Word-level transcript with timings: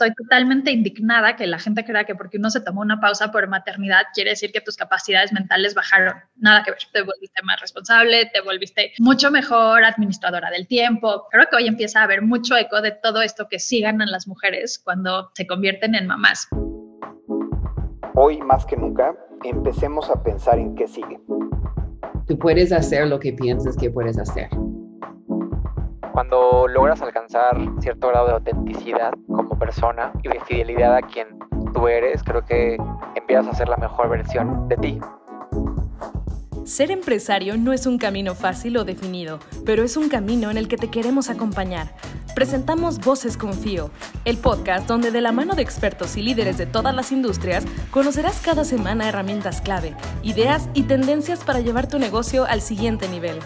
estoy 0.00 0.14
totalmente 0.14 0.70
indignada 0.70 1.36
que 1.36 1.46
la 1.46 1.58
gente 1.58 1.84
crea 1.84 2.04
que 2.04 2.14
porque 2.14 2.38
uno 2.38 2.48
se 2.48 2.62
tomó 2.62 2.80
una 2.80 3.00
pausa 3.00 3.30
por 3.30 3.46
maternidad 3.48 4.04
quiere 4.14 4.30
decir 4.30 4.50
que 4.50 4.62
tus 4.62 4.76
capacidades 4.76 5.30
mentales 5.30 5.74
bajaron. 5.74 6.14
Nada 6.36 6.62
que 6.62 6.70
ver, 6.70 6.80
te 6.90 7.02
volviste 7.02 7.42
más 7.42 7.60
responsable, 7.60 8.30
te 8.32 8.40
volviste 8.40 8.92
mucho 8.98 9.30
mejor 9.30 9.84
administradora 9.84 10.50
del 10.50 10.66
tiempo. 10.66 11.26
Creo 11.30 11.46
que 11.50 11.56
hoy 11.56 11.66
empieza 11.66 12.00
a 12.00 12.04
haber 12.04 12.22
mucho 12.22 12.56
eco 12.56 12.80
de 12.80 12.92
todo 12.92 13.20
esto 13.20 13.46
que 13.50 13.58
sí 13.58 13.82
ganan 13.82 14.10
las 14.10 14.26
mujeres 14.26 14.80
cuando 14.82 15.30
se 15.34 15.46
convierten 15.46 15.94
en 15.94 16.06
mamás. 16.06 16.48
Hoy 18.14 18.40
más 18.40 18.64
que 18.64 18.78
nunca, 18.78 19.14
empecemos 19.44 20.08
a 20.08 20.22
pensar 20.22 20.58
en 20.58 20.74
qué 20.76 20.88
sigue. 20.88 21.20
Tú 22.26 22.38
puedes 22.38 22.72
hacer 22.72 23.06
lo 23.06 23.20
que 23.20 23.34
piensas 23.34 23.76
que 23.76 23.90
puedes 23.90 24.18
hacer 24.18 24.48
cuando 26.12 26.68
logras 26.68 27.00
alcanzar 27.02 27.56
cierto 27.80 28.08
grado 28.08 28.26
de 28.26 28.32
autenticidad 28.34 29.12
como 29.26 29.49
persona 29.60 30.12
y 30.24 30.28
de 30.28 30.40
fidelidad 30.40 30.96
a 30.96 31.02
quien 31.02 31.38
tú 31.72 31.86
eres, 31.86 32.24
creo 32.24 32.44
que 32.44 32.76
empiezas 33.14 33.46
a 33.46 33.54
ser 33.54 33.68
la 33.68 33.76
mejor 33.76 34.08
versión 34.08 34.68
de 34.68 34.76
ti. 34.76 35.00
Ser 36.64 36.90
empresario 36.90 37.56
no 37.56 37.72
es 37.72 37.86
un 37.86 37.98
camino 37.98 38.34
fácil 38.34 38.76
o 38.76 38.84
definido, 38.84 39.38
pero 39.64 39.82
es 39.82 39.96
un 39.96 40.08
camino 40.08 40.50
en 40.50 40.56
el 40.56 40.68
que 40.68 40.76
te 40.76 40.88
queremos 40.88 41.30
acompañar. 41.30 41.94
Presentamos 42.34 43.00
Voces 43.00 43.36
Confío, 43.36 43.90
el 44.24 44.38
podcast 44.38 44.86
donde 44.86 45.10
de 45.10 45.20
la 45.20 45.32
mano 45.32 45.54
de 45.54 45.62
expertos 45.62 46.16
y 46.16 46.22
líderes 46.22 46.58
de 46.58 46.66
todas 46.66 46.94
las 46.94 47.12
industrias 47.12 47.64
conocerás 47.90 48.40
cada 48.40 48.64
semana 48.64 49.08
herramientas 49.08 49.60
clave, 49.60 49.94
ideas 50.22 50.68
y 50.74 50.84
tendencias 50.84 51.42
para 51.44 51.60
llevar 51.60 51.88
tu 51.88 51.98
negocio 51.98 52.46
al 52.46 52.60
siguiente 52.60 53.08
nivel. 53.08 53.38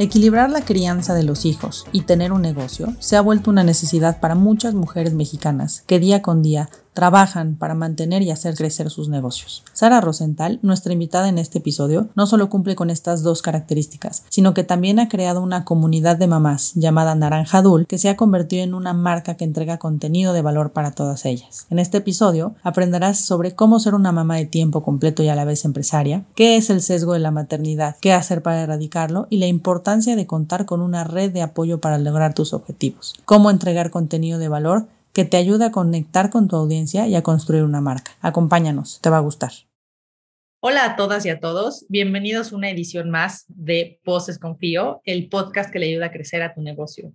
Equilibrar 0.00 0.48
la 0.48 0.64
crianza 0.64 1.14
de 1.14 1.24
los 1.24 1.44
hijos 1.44 1.84
y 1.90 2.02
tener 2.02 2.32
un 2.32 2.40
negocio 2.40 2.94
se 3.00 3.16
ha 3.16 3.20
vuelto 3.20 3.50
una 3.50 3.64
necesidad 3.64 4.20
para 4.20 4.36
muchas 4.36 4.74
mujeres 4.74 5.12
mexicanas 5.12 5.82
que 5.88 5.98
día 5.98 6.22
con 6.22 6.40
día 6.40 6.70
trabajan 6.98 7.54
para 7.54 7.76
mantener 7.76 8.22
y 8.22 8.32
hacer 8.32 8.56
crecer 8.56 8.90
sus 8.90 9.08
negocios. 9.08 9.62
Sara 9.72 10.00
Rosenthal, 10.00 10.58
nuestra 10.62 10.92
invitada 10.92 11.28
en 11.28 11.38
este 11.38 11.58
episodio, 11.58 12.08
no 12.16 12.26
solo 12.26 12.50
cumple 12.50 12.74
con 12.74 12.90
estas 12.90 13.22
dos 13.22 13.40
características, 13.40 14.24
sino 14.30 14.52
que 14.52 14.64
también 14.64 14.98
ha 14.98 15.08
creado 15.08 15.40
una 15.40 15.64
comunidad 15.64 16.16
de 16.16 16.26
mamás 16.26 16.72
llamada 16.74 17.14
Naranja 17.14 17.62
Dul 17.62 17.86
que 17.86 17.98
se 17.98 18.08
ha 18.08 18.16
convertido 18.16 18.64
en 18.64 18.74
una 18.74 18.94
marca 18.94 19.36
que 19.36 19.44
entrega 19.44 19.78
contenido 19.78 20.32
de 20.32 20.42
valor 20.42 20.72
para 20.72 20.90
todas 20.90 21.24
ellas. 21.24 21.68
En 21.70 21.78
este 21.78 21.98
episodio 21.98 22.56
aprenderás 22.64 23.20
sobre 23.20 23.54
cómo 23.54 23.78
ser 23.78 23.94
una 23.94 24.10
mamá 24.10 24.34
de 24.34 24.46
tiempo 24.46 24.82
completo 24.82 25.22
y 25.22 25.28
a 25.28 25.36
la 25.36 25.44
vez 25.44 25.64
empresaria, 25.64 26.24
qué 26.34 26.56
es 26.56 26.68
el 26.68 26.82
sesgo 26.82 27.12
de 27.12 27.20
la 27.20 27.30
maternidad, 27.30 27.94
qué 28.00 28.12
hacer 28.12 28.42
para 28.42 28.60
erradicarlo 28.60 29.28
y 29.30 29.36
la 29.36 29.46
importancia 29.46 30.16
de 30.16 30.26
contar 30.26 30.64
con 30.64 30.82
una 30.82 31.04
red 31.04 31.30
de 31.30 31.42
apoyo 31.42 31.78
para 31.78 31.96
lograr 31.96 32.34
tus 32.34 32.52
objetivos, 32.52 33.14
cómo 33.24 33.52
entregar 33.52 33.90
contenido 33.92 34.40
de 34.40 34.48
valor 34.48 34.88
que 35.18 35.24
te 35.24 35.36
ayuda 35.36 35.66
a 35.66 35.72
conectar 35.72 36.30
con 36.30 36.46
tu 36.46 36.54
audiencia 36.54 37.08
y 37.08 37.16
a 37.16 37.24
construir 37.24 37.64
una 37.64 37.80
marca. 37.80 38.12
Acompáñanos, 38.20 39.00
te 39.00 39.10
va 39.10 39.16
a 39.16 39.20
gustar. 39.20 39.50
Hola 40.60 40.84
a 40.84 40.96
todas 40.96 41.24
y 41.24 41.28
a 41.28 41.38
todos, 41.38 41.86
bienvenidos 41.88 42.50
a 42.52 42.56
una 42.56 42.68
edición 42.68 43.10
más 43.10 43.44
de 43.46 44.00
Voces 44.04 44.40
Confío, 44.40 45.00
el 45.04 45.28
podcast 45.28 45.70
que 45.70 45.78
le 45.78 45.86
ayuda 45.86 46.06
a 46.06 46.10
crecer 46.10 46.42
a 46.42 46.52
tu 46.52 46.62
negocio. 46.62 47.12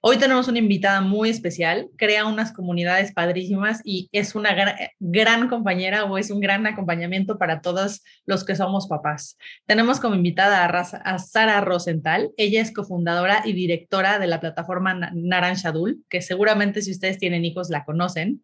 Hoy 0.00 0.16
tenemos 0.16 0.48
una 0.48 0.60
invitada 0.60 1.02
muy 1.02 1.28
especial, 1.28 1.88
crea 1.98 2.24
unas 2.24 2.52
comunidades 2.52 3.12
padrísimas 3.12 3.82
y 3.84 4.08
es 4.12 4.34
una 4.34 4.54
gran, 4.98 5.48
compañera 5.48 6.04
o 6.04 6.16
es 6.16 6.30
un 6.30 6.40
gran 6.40 6.66
acompañamiento 6.66 7.36
para 7.36 7.60
todos 7.60 8.02
los 8.24 8.46
que 8.46 8.56
somos 8.56 8.86
papás. 8.86 9.36
Tenemos 9.66 10.00
como 10.00 10.14
invitada 10.14 10.64
a, 10.64 10.68
a 10.80 11.18
Sara 11.18 11.60
Rosenthal, 11.60 12.30
ella 12.38 12.62
es 12.62 12.72
cofundadora 12.72 13.42
y 13.44 13.52
directora 13.52 14.18
de 14.18 14.26
la 14.26 14.40
plataforma 14.40 14.94
Naranja 15.12 15.70
Dul, 15.70 16.02
que 16.08 16.22
seguramente 16.22 16.80
si 16.80 16.92
ustedes 16.92 17.18
tienen 17.18 17.44
hijos 17.44 17.68
la 17.68 17.84
conocen. 17.84 18.42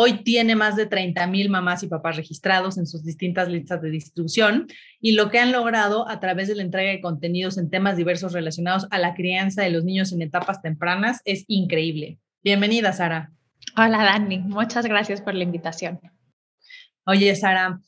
Hoy 0.00 0.22
tiene 0.22 0.54
más 0.54 0.76
de 0.76 0.86
30 0.86 1.26
mil 1.26 1.50
mamás 1.50 1.82
y 1.82 1.88
papás 1.88 2.14
registrados 2.14 2.78
en 2.78 2.86
sus 2.86 3.02
distintas 3.02 3.48
listas 3.48 3.82
de 3.82 3.90
distribución 3.90 4.68
y 5.00 5.14
lo 5.16 5.28
que 5.28 5.40
han 5.40 5.50
logrado 5.50 6.08
a 6.08 6.20
través 6.20 6.46
de 6.46 6.54
la 6.54 6.62
entrega 6.62 6.92
de 6.92 7.00
contenidos 7.00 7.58
en 7.58 7.68
temas 7.68 7.96
diversos 7.96 8.32
relacionados 8.32 8.86
a 8.92 8.98
la 9.00 9.14
crianza 9.14 9.64
de 9.64 9.70
los 9.70 9.82
niños 9.82 10.12
en 10.12 10.22
etapas 10.22 10.62
tempranas 10.62 11.20
es 11.24 11.44
increíble. 11.48 12.18
Bienvenida, 12.44 12.92
Sara. 12.92 13.32
Hola, 13.76 14.04
Dani. 14.04 14.38
Muchas 14.38 14.86
gracias 14.86 15.20
por 15.20 15.34
la 15.34 15.42
invitación. 15.42 15.98
Oye, 17.04 17.34
Sara, 17.34 17.80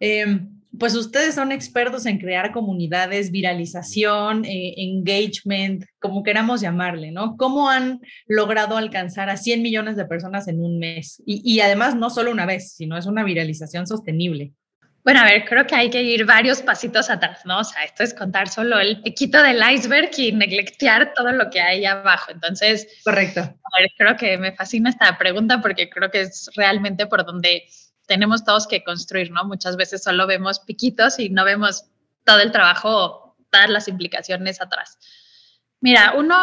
eh, 0.00 0.40
pues 0.78 0.94
ustedes 0.94 1.34
son 1.34 1.52
expertos 1.52 2.06
en 2.06 2.18
crear 2.18 2.52
comunidades, 2.52 3.30
viralización, 3.30 4.44
eh, 4.44 4.74
engagement, 4.76 5.84
como 5.98 6.22
queramos 6.22 6.60
llamarle, 6.60 7.10
¿no? 7.10 7.36
¿Cómo 7.36 7.68
han 7.68 8.00
logrado 8.26 8.76
alcanzar 8.76 9.30
a 9.30 9.36
100 9.36 9.62
millones 9.62 9.96
de 9.96 10.06
personas 10.06 10.46
en 10.48 10.60
un 10.60 10.78
mes? 10.78 11.22
Y, 11.26 11.42
y, 11.44 11.60
además 11.60 11.96
no 11.96 12.10
solo 12.10 12.30
una 12.30 12.46
vez, 12.46 12.74
sino 12.74 12.96
es 12.96 13.06
una 13.06 13.24
viralización 13.24 13.86
sostenible. 13.86 14.52
Bueno, 15.02 15.20
a 15.20 15.24
ver, 15.24 15.44
creo 15.46 15.66
que 15.66 15.74
hay 15.74 15.88
que 15.88 16.02
ir 16.02 16.26
varios 16.26 16.60
pasitos 16.60 17.08
atrás, 17.08 17.40
¿no? 17.46 17.60
O 17.60 17.64
sea, 17.64 17.84
esto 17.84 18.02
es 18.02 18.12
contar 18.12 18.48
solo 18.48 18.78
el 18.78 19.00
piquito 19.00 19.42
del 19.42 19.62
iceberg 19.72 20.10
y 20.18 20.32
neglectear 20.32 21.14
todo 21.14 21.32
lo 21.32 21.48
que 21.48 21.60
hay 21.60 21.86
abajo. 21.86 22.30
Entonces, 22.30 22.86
correcto. 23.02 23.40
A 23.40 23.80
ver, 23.80 23.90
creo 23.96 24.16
que 24.16 24.36
me 24.36 24.52
fascina 24.52 24.90
esta 24.90 25.16
pregunta 25.16 25.62
porque 25.62 25.88
creo 25.88 26.10
que 26.10 26.20
es 26.22 26.50
realmente 26.54 27.06
por 27.06 27.24
donde 27.24 27.64
tenemos 28.10 28.42
todos 28.44 28.66
que 28.66 28.82
construir, 28.82 29.30
¿no? 29.30 29.44
Muchas 29.44 29.76
veces 29.76 30.02
solo 30.02 30.26
vemos 30.26 30.58
piquitos 30.58 31.20
y 31.20 31.28
no 31.28 31.44
vemos 31.44 31.84
todo 32.24 32.40
el 32.40 32.50
trabajo, 32.50 33.36
todas 33.50 33.70
las 33.70 33.86
implicaciones 33.86 34.60
atrás. 34.60 34.98
Mira, 35.80 36.14
uno, 36.16 36.36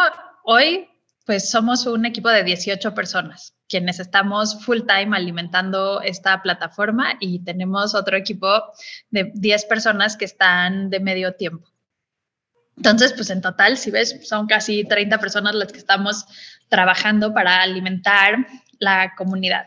hoy 0.44 0.88
pues 1.26 1.50
somos 1.50 1.84
un 1.84 2.06
equipo 2.06 2.30
de 2.30 2.42
18 2.42 2.94
personas 2.94 3.52
quienes 3.68 4.00
estamos 4.00 4.64
full 4.64 4.86
time 4.86 5.14
alimentando 5.14 6.00
esta 6.00 6.40
plataforma 6.40 7.18
y 7.20 7.44
tenemos 7.44 7.94
otro 7.94 8.16
equipo 8.16 8.48
de 9.10 9.30
10 9.34 9.66
personas 9.66 10.16
que 10.16 10.24
están 10.24 10.88
de 10.88 11.00
medio 11.00 11.34
tiempo. 11.34 11.68
Entonces, 12.78 13.12
pues 13.12 13.28
en 13.28 13.42
total, 13.42 13.76
si 13.76 13.90
ves, 13.90 14.26
son 14.26 14.46
casi 14.46 14.84
30 14.84 15.18
personas 15.18 15.54
las 15.54 15.70
que 15.70 15.78
estamos 15.80 16.24
trabajando 16.70 17.34
para 17.34 17.60
alimentar 17.60 18.46
la 18.78 19.12
comunidad. 19.18 19.66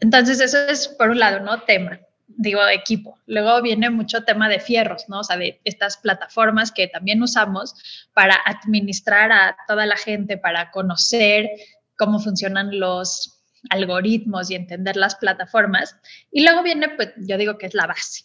Entonces, 0.00 0.40
eso 0.40 0.58
es 0.58 0.88
por 0.88 1.10
un 1.10 1.18
lado, 1.18 1.40
¿no? 1.40 1.62
Tema, 1.62 2.00
digo, 2.28 2.66
equipo. 2.68 3.18
Luego 3.26 3.62
viene 3.62 3.90
mucho 3.90 4.24
tema 4.24 4.48
de 4.48 4.60
fierros, 4.60 5.08
¿no? 5.08 5.20
O 5.20 5.24
sea, 5.24 5.36
de 5.36 5.60
estas 5.64 5.96
plataformas 5.96 6.72
que 6.72 6.88
también 6.88 7.22
usamos 7.22 7.74
para 8.12 8.36
administrar 8.44 9.32
a 9.32 9.56
toda 9.66 9.86
la 9.86 9.96
gente, 9.96 10.36
para 10.36 10.70
conocer 10.70 11.50
cómo 11.96 12.18
funcionan 12.18 12.78
los 12.78 13.42
algoritmos 13.70 14.50
y 14.50 14.54
entender 14.54 14.96
las 14.96 15.16
plataformas. 15.16 15.96
Y 16.30 16.42
luego 16.42 16.62
viene, 16.62 16.90
pues, 16.90 17.12
yo 17.16 17.36
digo 17.38 17.58
que 17.58 17.66
es 17.66 17.74
la 17.74 17.86
base. 17.86 18.24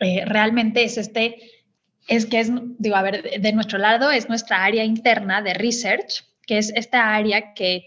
Eh, 0.00 0.24
realmente 0.26 0.84
es 0.84 0.98
este, 0.98 1.50
es 2.08 2.26
que 2.26 2.40
es, 2.40 2.50
digo, 2.78 2.96
a 2.96 3.02
ver, 3.02 3.40
de 3.40 3.52
nuestro 3.52 3.78
lado 3.78 4.10
es 4.10 4.28
nuestra 4.28 4.64
área 4.64 4.84
interna 4.84 5.42
de 5.42 5.54
research, 5.54 6.24
que 6.46 6.58
es 6.58 6.70
esta 6.74 7.14
área 7.14 7.54
que 7.54 7.86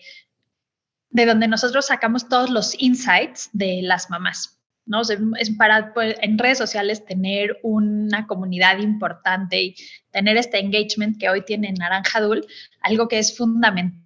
de 1.09 1.25
donde 1.25 1.47
nosotros 1.47 1.87
sacamos 1.87 2.29
todos 2.29 2.49
los 2.49 2.79
insights 2.79 3.49
de 3.53 3.81
las 3.81 4.09
mamás. 4.09 4.59
¿no? 4.89 5.01
es 5.37 5.51
para 5.51 5.93
pues, 5.93 6.15
en 6.21 6.37
redes 6.39 6.57
sociales 6.57 7.05
tener 7.05 7.59
una 7.61 8.25
comunidad 8.25 8.79
importante 8.79 9.61
y 9.61 9.75
tener 10.11 10.35
este 10.35 10.57
engagement 10.57 11.19
que 11.19 11.29
hoy 11.29 11.45
tiene 11.45 11.71
Naranja 11.71 12.19
Dul, 12.21 12.45
algo 12.81 13.07
que 13.07 13.19
es 13.19 13.37
fundamental. 13.37 14.03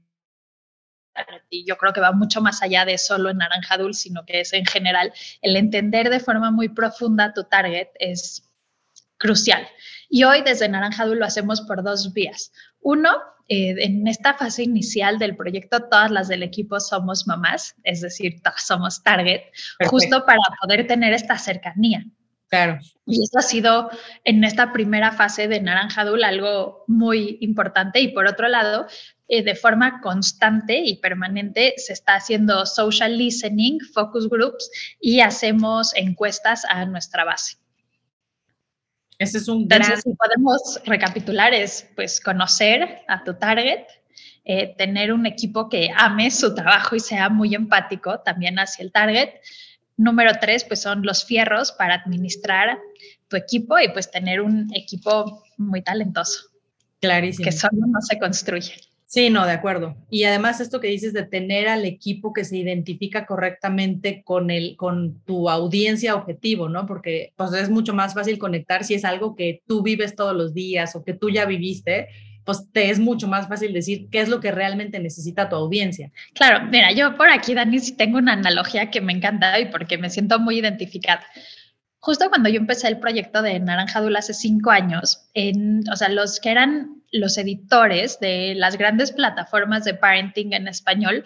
Y 1.50 1.66
yo 1.66 1.78
creo 1.78 1.94
que 1.94 2.02
va 2.02 2.12
mucho 2.12 2.42
más 2.42 2.62
allá 2.62 2.84
de 2.84 2.98
solo 2.98 3.30
en 3.30 3.38
Naranja 3.38 3.78
Dul, 3.78 3.94
sino 3.94 4.26
que 4.26 4.42
es 4.42 4.52
en 4.52 4.66
general 4.66 5.14
el 5.42 5.56
entender 5.56 6.10
de 6.10 6.20
forma 6.20 6.52
muy 6.52 6.68
profunda 6.68 7.34
tu 7.34 7.46
target 7.46 7.88
es 8.00 8.52
crucial. 9.18 9.66
Y 10.10 10.26
hoy 10.26 10.42
desde 10.42 10.68
Naranja 10.68 11.06
Dul 11.06 11.20
lo 11.20 11.26
hacemos 11.26 11.62
por 11.62 11.82
dos 11.82 12.12
vías. 12.14 12.52
Uno, 12.84 13.10
eh, 13.48 13.76
en 13.80 14.08
esta 14.08 14.36
fase 14.36 14.64
inicial 14.64 15.20
del 15.20 15.36
proyecto, 15.36 15.84
todas 15.90 16.12
las 16.12 16.28
del 16.28 16.44
equipo 16.44 16.80
somos 16.80 17.28
mamás, 17.28 17.76
es 17.84 18.02
decir, 18.02 18.42
todas 18.42 18.66
somos 18.66 19.04
target, 19.04 19.42
justo 19.90 20.26
para 20.26 20.42
poder 20.62 20.88
tener 20.88 21.14
esta 21.14 21.38
cercanía. 21.38 22.06
Claro. 22.50 22.80
Y 23.08 23.24
esto 23.24 23.40
ha 23.40 23.42
sido 23.42 23.90
en 24.24 24.44
esta 24.44 24.72
primera 24.72 25.12
fase 25.12 25.48
de 25.48 25.60
Naranja 25.60 26.06
Dul 26.06 26.24
algo 26.24 26.84
muy 26.88 27.40
importante. 27.42 28.00
Y 28.00 28.10
por 28.10 28.28
otro 28.28 28.48
lado, 28.48 28.86
eh, 29.28 29.42
de 29.42 29.56
forma 29.56 30.02
constante 30.02 30.78
y 30.78 30.98
permanente 30.98 31.74
se 31.78 31.94
está 31.94 32.14
haciendo 32.14 32.68
social 32.68 33.18
listening, 33.18 33.80
focus 33.80 34.30
groups 34.30 34.70
y 35.02 35.22
hacemos 35.22 35.96
encuestas 35.96 36.64
a 36.66 36.86
nuestra 36.86 37.24
base. 37.24 37.58
Ese 39.24 39.38
es 39.40 39.48
un 39.48 39.68
gran... 39.68 39.84
si 39.84 40.14
podemos 40.14 40.80
recapitular, 40.86 41.54
es 41.54 41.88
pues 41.96 42.20
conocer 42.22 43.02
a 43.08 43.24
tu 43.24 43.36
target, 43.36 43.86
eh, 44.46 44.76
tener 44.78 45.14
un 45.14 45.26
equipo 45.26 45.70
que 45.70 45.90
ame 45.96 46.30
su 46.32 46.54
trabajo 46.54 46.96
y 46.96 47.00
sea 47.00 47.30
muy 47.30 47.56
empático 47.56 48.20
también 48.20 48.60
hacia 48.60 48.84
el 48.84 48.92
target. 48.92 49.30
Número 49.96 50.32
tres, 50.40 50.64
pues 50.64 50.82
son 50.82 51.04
los 51.04 51.24
fierros 51.26 51.72
para 51.72 51.96
administrar 51.96 52.78
tu 53.28 53.38
equipo 53.38 53.80
y 53.80 53.90
pues 53.90 54.12
tener 54.12 54.42
un 54.42 54.70
equipo 54.76 55.44
muy 55.58 55.82
talentoso. 55.82 56.50
Clarísimo. 57.00 57.46
Que 57.46 57.52
solo 57.52 57.86
no 57.88 58.02
se 58.02 58.18
construye. 58.20 58.74
Sí, 59.14 59.30
no, 59.30 59.46
de 59.46 59.52
acuerdo. 59.52 59.96
Y 60.10 60.24
además 60.24 60.60
esto 60.60 60.80
que 60.80 60.88
dices 60.88 61.14
de 61.14 61.22
tener 61.22 61.68
al 61.68 61.86
equipo 61.86 62.34
que 62.34 62.44
se 62.44 62.58
identifica 62.58 63.28
correctamente 63.28 64.24
con 64.24 64.50
el, 64.50 64.76
con 64.76 65.20
tu 65.20 65.52
audiencia 65.52 66.16
objetivo, 66.16 66.68
¿no? 66.68 66.88
Porque 66.88 67.32
pues 67.36 67.54
es 67.54 67.70
mucho 67.70 67.94
más 67.94 68.16
fácil 68.16 68.40
conectar 68.40 68.84
si 68.84 68.96
es 68.96 69.06
algo 69.06 69.36
que 69.36 69.62
tú 69.68 69.84
vives 69.84 70.16
todos 70.16 70.36
los 70.36 70.56
días 70.56 70.96
o 70.96 71.04
que 71.04 71.14
tú 71.14 71.30
ya 71.30 71.46
viviste, 71.46 72.08
pues 72.44 72.72
te 72.72 72.90
es 72.90 72.98
mucho 72.98 73.28
más 73.28 73.48
fácil 73.48 73.72
decir 73.72 74.08
qué 74.10 74.20
es 74.20 74.30
lo 74.30 74.40
que 74.40 74.52
realmente 74.52 75.00
necesita 75.00 75.48
tu 75.48 75.58
audiencia. 75.58 76.12
Claro, 76.34 76.66
mira, 76.72 76.92
yo 76.92 77.16
por 77.16 77.30
aquí, 77.30 77.54
Dani, 77.54 77.78
sí 77.82 77.96
tengo 77.96 78.18
una 78.18 78.34
analogía 78.34 78.90
que 78.90 79.00
me 79.00 79.14
encanta 79.14 79.60
y 79.60 79.66
porque 79.66 80.00
me 80.00 80.10
siento 80.10 80.40
muy 80.40 80.58
identificada 80.58 81.24
justo 82.04 82.28
cuando 82.28 82.50
yo 82.50 82.58
empecé 82.58 82.90
el 82.90 83.00
proyecto 83.00 83.42
de 83.42 83.58
Naranja 83.62 84.02
Dul 84.02 84.18
hace 84.18 84.34
cinco 84.34 84.72
años, 84.72 85.30
en, 85.34 85.84
o 85.90 85.96
sea, 85.96 86.10
los 86.10 86.42
que 86.42 86.52
eran 86.52 87.02
los 87.14 87.38
editores 87.38 88.20
de 88.20 88.56
las 88.58 88.78
grandes 88.78 89.14
plataformas 89.14 89.86
de 89.86 89.94
parenting 89.94 90.52
en 90.52 90.68
español 90.68 91.26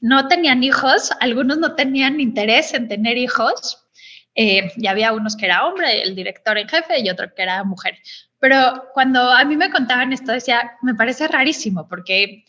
no 0.00 0.26
tenían 0.26 0.64
hijos, 0.64 1.10
algunos 1.20 1.58
no 1.58 1.74
tenían 1.74 2.18
interés 2.18 2.72
en 2.72 2.88
tener 2.88 3.18
hijos. 3.18 3.86
Eh, 4.34 4.72
y 4.76 4.86
había 4.86 5.12
unos 5.12 5.36
que 5.36 5.46
era 5.46 5.66
hombre, 5.66 6.00
el 6.00 6.14
director 6.14 6.56
en 6.56 6.68
jefe, 6.68 7.00
y 7.00 7.10
otro 7.10 7.34
que 7.34 7.42
era 7.42 7.62
mujer. 7.64 7.98
Pero 8.38 8.84
cuando 8.94 9.20
a 9.20 9.44
mí 9.44 9.54
me 9.58 9.70
contaban 9.70 10.14
esto, 10.14 10.32
decía, 10.32 10.78
me 10.80 10.94
parece 10.94 11.28
rarísimo, 11.28 11.88
porque 11.88 12.46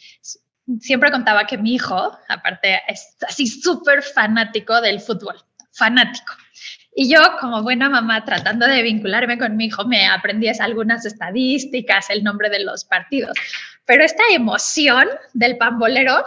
siempre 0.80 1.12
contaba 1.12 1.46
que 1.46 1.58
mi 1.58 1.76
hijo, 1.76 2.18
aparte, 2.30 2.80
es 2.88 3.18
así 3.28 3.46
súper 3.46 4.04
fanático 4.04 4.80
del 4.80 5.02
fútbol, 5.02 5.36
fanático. 5.74 6.34
Y 7.00 7.12
yo, 7.14 7.20
como 7.40 7.62
buena 7.62 7.92
mamá, 7.92 8.26
tratando 8.26 8.66
de 8.66 8.82
vincularme 8.82 9.38
con 9.38 9.56
mi 9.56 9.66
hijo, 9.66 9.86
me 9.86 10.08
aprendí 10.08 10.50
algunas 10.60 11.06
estadísticas, 11.06 12.10
el 12.10 12.24
nombre 12.24 12.50
de 12.50 12.64
los 12.64 12.86
partidos. 12.86 13.38
Pero 13.86 14.04
esta 14.04 14.24
emoción 14.32 15.08
del 15.36 15.60
pambolero, 15.60 16.26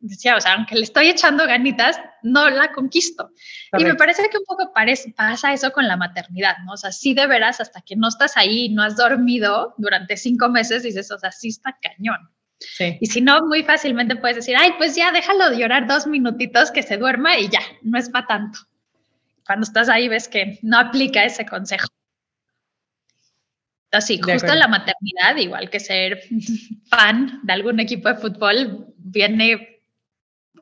decía, 0.00 0.36
o 0.36 0.40
sea, 0.40 0.54
aunque 0.54 0.76
le 0.76 0.84
estoy 0.84 1.10
echando 1.10 1.46
ganitas, 1.46 2.00
no 2.22 2.48
la 2.48 2.72
conquisto. 2.72 3.32
Y 3.76 3.84
me 3.84 3.96
parece 3.96 4.22
que 4.30 4.38
un 4.38 4.44
poco 4.46 4.72
parece, 4.72 5.12
pasa 5.14 5.52
eso 5.52 5.72
con 5.72 5.86
la 5.86 5.98
maternidad, 5.98 6.56
¿no? 6.64 6.72
O 6.72 6.76
sea, 6.78 6.90
sí 6.90 7.12
de 7.12 7.26
veras, 7.26 7.60
hasta 7.60 7.82
que 7.82 7.94
no 7.94 8.08
estás 8.08 8.38
ahí, 8.38 8.70
no 8.70 8.82
has 8.82 8.96
dormido 8.96 9.74
durante 9.76 10.16
cinco 10.16 10.48
meses, 10.48 10.84
dices, 10.84 11.10
o 11.10 11.18
sea, 11.18 11.32
sí 11.32 11.48
está 11.48 11.76
cañón. 11.82 12.30
Sí. 12.60 12.96
Y 12.98 13.06
si 13.08 13.20
no, 13.20 13.46
muy 13.46 13.62
fácilmente 13.62 14.16
puedes 14.16 14.36
decir, 14.36 14.56
ay, 14.58 14.72
pues 14.78 14.96
ya 14.96 15.12
déjalo 15.12 15.50
de 15.50 15.58
llorar 15.58 15.86
dos 15.86 16.06
minutitos 16.06 16.70
que 16.70 16.82
se 16.82 16.96
duerma 16.96 17.36
y 17.36 17.50
ya, 17.50 17.60
no 17.82 17.98
es 17.98 18.08
para 18.08 18.26
tanto 18.26 18.60
cuando 19.48 19.64
estás 19.64 19.88
ahí 19.88 20.08
ves 20.08 20.28
que 20.28 20.58
no 20.60 20.78
aplica 20.78 21.24
ese 21.24 21.46
consejo. 21.46 21.86
Así, 23.90 24.20
justo 24.20 24.54
la 24.54 24.68
maternidad, 24.68 25.36
igual 25.38 25.70
que 25.70 25.80
ser 25.80 26.20
fan 26.90 27.40
de 27.44 27.52
algún 27.54 27.80
equipo 27.80 28.10
de 28.10 28.16
fútbol, 28.16 28.92
viene, 28.98 29.80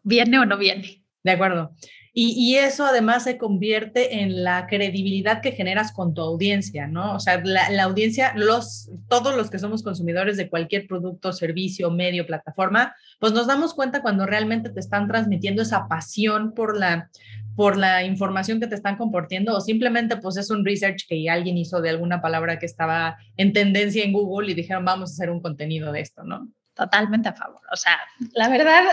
viene 0.05 0.39
o 0.39 0.47
no 0.47 0.57
viene. 0.57 1.03
De 1.25 1.33
acuerdo. 1.33 1.75
Y, 2.19 2.57
eso 2.57 2.87
además 2.87 3.25
se 3.25 3.37
convierte 3.37 4.23
en 4.23 4.43
la 4.43 4.67
credibilidad 4.67 5.43
que 5.43 5.53
generas 5.53 5.93
con 5.93 6.15
tu 6.15 6.23
audiencia, 6.23 6.87
¿no? 6.87 7.15
O 7.15 7.21
sea, 7.21 7.43
la, 7.45 7.69
la, 7.69 7.83
audiencia, 7.83 8.33
los, 8.35 8.89
todos 9.07 9.37
los 9.37 9.51
que 9.51 9.59
somos 9.59 9.83
consumidores 9.83 10.39
de 10.39 10.49
cualquier 10.49 10.87
producto, 10.87 11.35
servicio, 11.35 11.91
medio, 11.91 12.27
plataforma, 12.27 12.97
pues 13.21 13.35
nos 13.35 13.47
damos 13.47 13.75
cuenta 13.75 14.01
cuando 14.01 14.25
realmente 14.25 14.71
te 14.71 14.81
están 14.81 15.09
transmitiendo 15.09 15.61
esa 15.61 15.89
pasión 15.89 16.55
por 16.55 16.79
la, 16.79 17.11
por 17.55 17.77
la 17.77 18.03
información 18.03 18.61
que 18.61 18.67
te 18.67 18.77
están 18.77 18.97
compartiendo 18.97 19.55
o 19.55 19.61
simplemente 19.61 20.17
pues 20.17 20.39
es 20.39 20.51
un 20.51 20.65
research 20.65 21.07
que 21.07 21.29
alguien 21.29 21.59
hizo 21.59 21.83
de 21.83 21.91
alguna 21.91 22.23
palabra 22.23 22.59
que 22.59 22.65
estaba 22.65 23.19
en 23.37 23.53
tendencia 23.53 24.03
en 24.03 24.15
Google 24.15 24.51
y 24.51 24.55
dijeron 24.55 24.87
vamos 24.87 25.11
a 25.11 25.13
hacer 25.13 25.29
un 25.29 25.43
contenido 25.43 25.93
de 25.93 26.01
esto, 26.01 26.25
¿no? 26.25 26.49
Totalmente 26.73 27.29
a 27.29 27.35
favor. 27.35 27.61
O 27.71 27.77
sea, 27.77 27.99
la 28.33 28.49
verdad, 28.49 28.85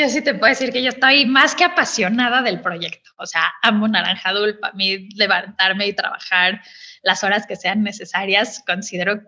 yo 0.00 0.08
sí 0.08 0.22
te 0.22 0.34
puedo 0.34 0.50
decir 0.50 0.72
que 0.72 0.82
yo 0.82 0.90
estoy 0.90 1.26
más 1.26 1.54
que 1.54 1.64
apasionada 1.64 2.42
del 2.42 2.60
proyecto. 2.60 3.10
O 3.16 3.26
sea, 3.26 3.52
amo 3.62 3.88
Naranja 3.88 4.32
Dul, 4.32 4.58
para 4.58 4.74
mí 4.74 5.08
levantarme 5.16 5.86
y 5.86 5.92
trabajar 5.92 6.60
las 7.02 7.22
horas 7.24 7.46
que 7.46 7.56
sean 7.56 7.82
necesarias, 7.82 8.62
considero 8.66 9.22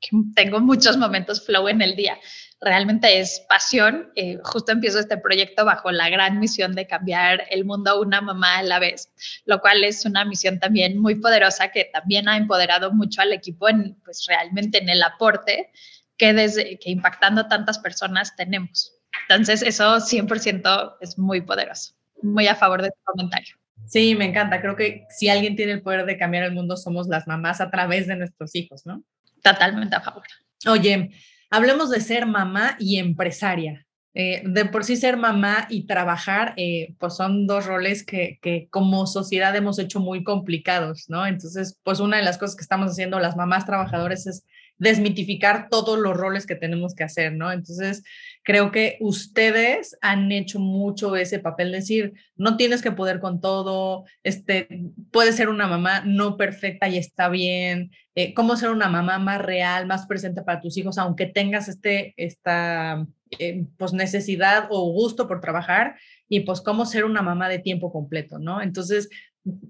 que 0.00 0.10
tengo 0.34 0.60
muchos 0.60 0.96
momentos 0.96 1.44
flow 1.44 1.68
en 1.68 1.82
el 1.82 1.96
día 1.96 2.18
realmente 2.64 3.20
es 3.20 3.44
pasión. 3.48 4.10
Eh, 4.16 4.38
justo 4.42 4.72
empiezo 4.72 4.98
este 4.98 5.18
proyecto 5.18 5.64
bajo 5.64 5.92
la 5.92 6.08
gran 6.08 6.40
misión 6.40 6.74
de 6.74 6.86
cambiar 6.86 7.44
el 7.50 7.64
mundo 7.64 7.90
a 7.90 8.00
una 8.00 8.20
mamá 8.20 8.58
a 8.58 8.62
la 8.62 8.78
vez, 8.78 9.12
lo 9.44 9.60
cual 9.60 9.84
es 9.84 10.04
una 10.04 10.24
misión 10.24 10.58
también 10.58 11.00
muy 11.00 11.16
poderosa 11.16 11.68
que 11.68 11.84
también 11.92 12.28
ha 12.28 12.36
empoderado 12.36 12.92
mucho 12.92 13.22
al 13.22 13.32
equipo 13.32 13.68
en, 13.68 13.96
pues 14.04 14.24
realmente 14.26 14.78
en 14.78 14.88
el 14.88 15.02
aporte 15.02 15.70
que 16.16 16.32
desde 16.32 16.78
que 16.78 16.90
impactando 16.90 17.46
tantas 17.46 17.78
personas 17.78 18.34
tenemos. 18.36 18.92
Entonces, 19.28 19.62
eso 19.62 20.00
100% 20.00 20.96
es 21.00 21.18
muy 21.18 21.40
poderoso. 21.40 21.94
Muy 22.22 22.46
a 22.46 22.54
favor 22.54 22.82
de 22.82 22.90
tu 22.90 22.98
comentario. 23.04 23.54
Sí, 23.86 24.14
me 24.14 24.24
encanta. 24.24 24.60
Creo 24.60 24.76
que 24.76 25.06
si 25.10 25.28
alguien 25.28 25.56
tiene 25.56 25.72
el 25.72 25.82
poder 25.82 26.06
de 26.06 26.16
cambiar 26.16 26.44
el 26.44 26.52
mundo, 26.52 26.76
somos 26.76 27.08
las 27.08 27.26
mamás 27.26 27.60
a 27.60 27.70
través 27.70 28.06
de 28.06 28.16
nuestros 28.16 28.54
hijos, 28.54 28.86
¿no? 28.86 29.02
Totalmente 29.42 29.94
a 29.96 30.00
favor. 30.00 30.24
Oye, 30.66 31.10
hablemos 31.50 31.90
de 31.90 32.00
ser 32.00 32.26
mamá 32.26 32.76
y 32.78 32.98
empresaria. 32.98 33.86
Eh, 34.16 34.42
de 34.46 34.64
por 34.66 34.84
sí 34.84 34.96
ser 34.96 35.16
mamá 35.16 35.66
y 35.68 35.86
trabajar, 35.86 36.54
eh, 36.56 36.94
pues 37.00 37.16
son 37.16 37.48
dos 37.48 37.66
roles 37.66 38.06
que, 38.06 38.38
que, 38.40 38.68
como 38.70 39.08
sociedad 39.08 39.56
hemos 39.56 39.80
hecho 39.80 39.98
muy 39.98 40.22
complicados, 40.22 41.06
¿no? 41.08 41.26
Entonces, 41.26 41.80
pues 41.82 41.98
una 41.98 42.18
de 42.18 42.22
las 42.22 42.38
cosas 42.38 42.54
que 42.54 42.62
estamos 42.62 42.92
haciendo 42.92 43.18
las 43.18 43.36
mamás 43.36 43.66
trabajadoras 43.66 44.28
es 44.28 44.44
desmitificar 44.78 45.68
todos 45.68 45.98
los 45.98 46.16
roles 46.16 46.46
que 46.46 46.54
tenemos 46.54 46.94
que 46.94 47.04
hacer, 47.04 47.32
¿no? 47.32 47.50
Entonces, 47.50 48.04
creo 48.44 48.70
que 48.70 48.98
ustedes 49.00 49.96
han 50.02 50.30
hecho 50.30 50.60
mucho 50.60 51.16
ese 51.16 51.38
papel, 51.38 51.72
decir, 51.72 52.12
no 52.36 52.56
tienes 52.56 52.82
que 52.82 52.92
poder 52.92 53.18
con 53.18 53.40
todo, 53.40 54.04
este, 54.22 54.68
puedes 55.10 55.34
ser 55.34 55.48
una 55.48 55.66
mamá 55.66 56.02
no 56.04 56.36
perfecta 56.36 56.86
y 56.88 56.98
está 56.98 57.30
bien, 57.30 57.90
eh, 58.14 58.34
cómo 58.34 58.56
ser 58.56 58.70
una 58.70 58.88
mamá 58.88 59.18
más 59.18 59.40
real, 59.40 59.86
más 59.86 60.06
presente 60.06 60.42
para 60.42 60.60
tus 60.60 60.76
hijos, 60.76 60.98
aunque 60.98 61.26
tengas 61.26 61.68
este, 61.68 62.12
esta 62.18 63.06
eh, 63.38 63.64
pues 63.78 63.94
necesidad 63.94 64.66
o 64.70 64.92
gusto 64.92 65.26
por 65.26 65.40
trabajar 65.40 65.96
y 66.28 66.40
pues 66.40 66.60
cómo 66.60 66.84
ser 66.84 67.06
una 67.06 67.22
mamá 67.22 67.48
de 67.48 67.58
tiempo 67.58 67.90
completo, 67.90 68.38
¿no? 68.38 68.60
Entonces, 68.60 69.08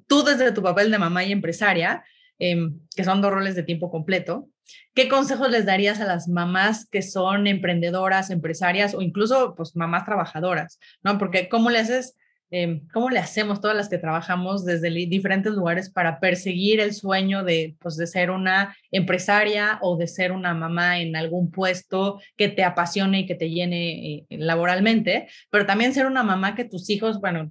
tú 0.08 0.24
desde 0.24 0.50
tu 0.50 0.62
papel 0.62 0.90
de 0.90 0.98
mamá 0.98 1.22
y 1.24 1.30
empresaria, 1.30 2.02
em, 2.40 2.80
que 2.96 3.04
son 3.04 3.22
dos 3.22 3.30
roles 3.30 3.54
de 3.54 3.62
tiempo 3.62 3.88
completo, 3.88 4.48
¿Qué 4.94 5.08
consejos 5.08 5.50
les 5.50 5.66
darías 5.66 6.00
a 6.00 6.06
las 6.06 6.28
mamás 6.28 6.86
que 6.88 7.02
son 7.02 7.46
emprendedoras, 7.46 8.30
empresarias 8.30 8.94
o 8.94 9.02
incluso 9.02 9.54
pues 9.56 9.74
mamás 9.76 10.04
trabajadoras? 10.04 10.78
¿No? 11.02 11.18
Porque 11.18 11.48
¿cómo 11.48 11.70
le 11.70 11.80
haces, 11.80 12.16
em, 12.50 12.86
cómo 12.92 13.10
le 13.10 13.18
hacemos 13.18 13.60
todas 13.60 13.76
las 13.76 13.88
que 13.88 13.98
trabajamos 13.98 14.64
desde 14.64 14.90
diferentes 14.90 15.52
lugares 15.52 15.90
para 15.90 16.20
perseguir 16.20 16.80
el 16.80 16.94
sueño 16.94 17.42
de, 17.42 17.76
pues, 17.80 17.96
de 17.96 18.06
ser 18.06 18.30
una 18.30 18.76
empresaria 18.92 19.78
o 19.82 19.96
de 19.96 20.06
ser 20.06 20.32
una 20.32 20.54
mamá 20.54 21.00
en 21.00 21.16
algún 21.16 21.50
puesto 21.50 22.20
que 22.36 22.48
te 22.48 22.62
apasione 22.62 23.20
y 23.20 23.26
que 23.26 23.34
te 23.34 23.50
llene 23.50 24.14
eh, 24.14 24.26
laboralmente, 24.30 25.28
pero 25.50 25.66
también 25.66 25.92
ser 25.94 26.06
una 26.06 26.22
mamá 26.22 26.54
que 26.54 26.64
tus 26.64 26.88
hijos, 26.90 27.20
bueno, 27.20 27.50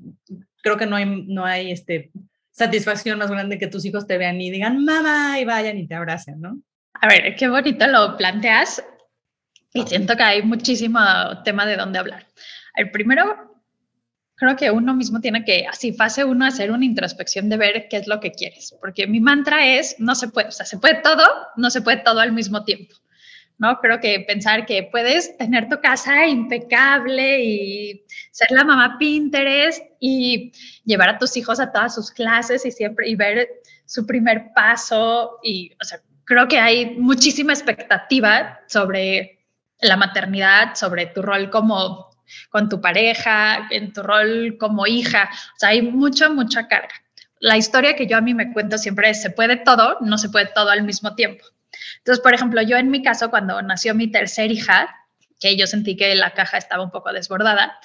creo 0.61 0.77
que 0.77 0.85
no 0.85 0.95
hay, 0.95 1.25
no 1.27 1.45
hay 1.45 1.71
este, 1.71 2.11
satisfacción 2.51 3.19
más 3.19 3.29
grande 3.29 3.57
que 3.57 3.67
tus 3.67 3.83
hijos 3.85 4.07
te 4.07 4.17
vean 4.17 4.39
y 4.39 4.49
digan 4.51 4.85
mamá 4.85 5.39
y 5.39 5.45
vayan 5.45 5.77
y 5.77 5.87
te 5.87 5.95
abracen, 5.95 6.39
¿no? 6.39 6.61
A 6.93 7.07
ver, 7.07 7.35
qué 7.35 7.49
bonito 7.49 7.87
lo 7.87 8.17
planteas 8.17 8.83
y 9.73 9.83
siento 9.83 10.15
que 10.15 10.23
hay 10.23 10.41
muchísimo 10.43 10.99
tema 11.43 11.65
de 11.65 11.75
dónde 11.75 11.99
hablar. 11.99 12.27
El 12.75 12.91
primero, 12.91 13.61
creo 14.35 14.55
que 14.55 14.71
uno 14.71 14.93
mismo 14.93 15.19
tiene 15.19 15.43
que, 15.43 15.65
así 15.67 15.93
fase 15.93 16.23
uno, 16.23 16.45
hacer 16.45 16.71
una 16.71 16.85
introspección 16.85 17.49
de 17.49 17.57
ver 17.57 17.87
qué 17.89 17.97
es 17.97 18.07
lo 18.07 18.19
que 18.19 18.31
quieres, 18.31 18.75
porque 18.79 19.07
mi 19.07 19.19
mantra 19.19 19.65
es, 19.65 19.95
no 19.99 20.15
se 20.15 20.29
puede, 20.29 20.49
o 20.49 20.51
sea, 20.51 20.65
se 20.65 20.77
puede 20.77 21.01
todo, 21.01 21.23
no 21.55 21.69
se 21.69 21.81
puede 21.81 21.97
todo 21.97 22.19
al 22.19 22.31
mismo 22.31 22.63
tiempo. 22.63 22.95
¿no? 23.57 23.79
Creo 23.79 23.99
que 23.99 24.19
pensar 24.27 24.65
que 24.65 24.89
puedes 24.91 25.37
tener 25.37 25.69
tu 25.69 25.79
casa 25.79 26.27
impecable 26.27 27.43
y 27.43 28.05
ser 28.31 28.51
la 28.51 28.63
mamá 28.63 28.97
Pinterest 28.97 29.81
y 29.99 30.51
llevar 30.83 31.09
a 31.09 31.17
tus 31.17 31.37
hijos 31.37 31.59
a 31.59 31.71
todas 31.71 31.95
sus 31.95 32.11
clases 32.11 32.65
y 32.65 32.71
siempre 32.71 33.09
y 33.09 33.15
ver 33.15 33.47
su 33.85 34.05
primer 34.05 34.51
paso 34.53 35.39
y, 35.43 35.71
o 35.81 35.85
sea, 35.85 35.99
creo 36.25 36.47
que 36.47 36.59
hay 36.59 36.95
muchísima 36.97 37.53
expectativa 37.53 38.59
sobre 38.67 39.39
la 39.81 39.97
maternidad, 39.97 40.75
sobre 40.75 41.07
tu 41.07 41.21
rol 41.21 41.49
como 41.49 42.13
con 42.49 42.69
tu 42.69 42.81
pareja, 42.81 43.67
en 43.69 43.93
tu 43.93 44.01
rol 44.01 44.57
como 44.59 44.87
hija. 44.87 45.29
O 45.55 45.59
sea, 45.59 45.69
hay 45.69 45.81
mucha, 45.81 46.29
mucha 46.29 46.67
carga. 46.67 46.93
La 47.39 47.57
historia 47.57 47.95
que 47.95 48.07
yo 48.07 48.17
a 48.17 48.21
mí 48.21 48.33
me 48.33 48.53
cuento 48.53 48.77
siempre 48.77 49.09
es, 49.09 49.21
se 49.21 49.29
puede 49.29 49.57
todo, 49.57 49.97
no 50.01 50.17
se 50.17 50.29
puede 50.29 50.47
todo 50.47 50.69
al 50.69 50.83
mismo 50.83 51.15
tiempo. 51.15 51.45
Entonces, 51.97 52.23
por 52.23 52.33
ejemplo, 52.33 52.61
yo 52.61 52.77
en 52.77 52.89
mi 52.89 53.03
caso, 53.03 53.29
cuando 53.29 53.61
nació 53.61 53.93
mi 53.95 54.07
tercer 54.07 54.51
hija, 54.51 54.95
que 55.39 55.57
yo 55.57 55.67
sentí 55.67 55.97
que 55.97 56.15
la 56.15 56.33
caja 56.33 56.57
estaba 56.57 56.83
un 56.83 56.91
poco 56.91 57.11
desbordada, 57.11 57.77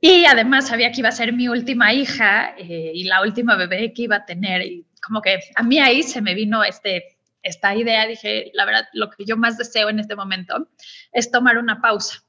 y 0.00 0.24
además 0.24 0.68
sabía 0.68 0.92
que 0.92 1.00
iba 1.00 1.08
a 1.08 1.12
ser 1.12 1.32
mi 1.32 1.48
última 1.48 1.92
hija 1.92 2.54
eh, 2.56 2.92
y 2.94 3.04
la 3.04 3.22
última 3.22 3.56
bebé 3.56 3.92
que 3.92 4.02
iba 4.02 4.16
a 4.16 4.24
tener, 4.24 4.62
y 4.62 4.86
como 5.04 5.20
que 5.20 5.40
a 5.54 5.62
mí 5.62 5.78
ahí 5.78 6.02
se 6.02 6.22
me 6.22 6.34
vino 6.34 6.64
este 6.64 7.15
esta 7.46 7.74
idea, 7.74 8.06
dije, 8.06 8.50
la 8.54 8.64
verdad, 8.64 8.86
lo 8.92 9.10
que 9.10 9.24
yo 9.24 9.36
más 9.36 9.56
deseo 9.56 9.88
en 9.88 9.98
este 9.98 10.16
momento 10.16 10.68
es 11.12 11.30
tomar 11.30 11.58
una 11.58 11.80
pausa. 11.80 12.22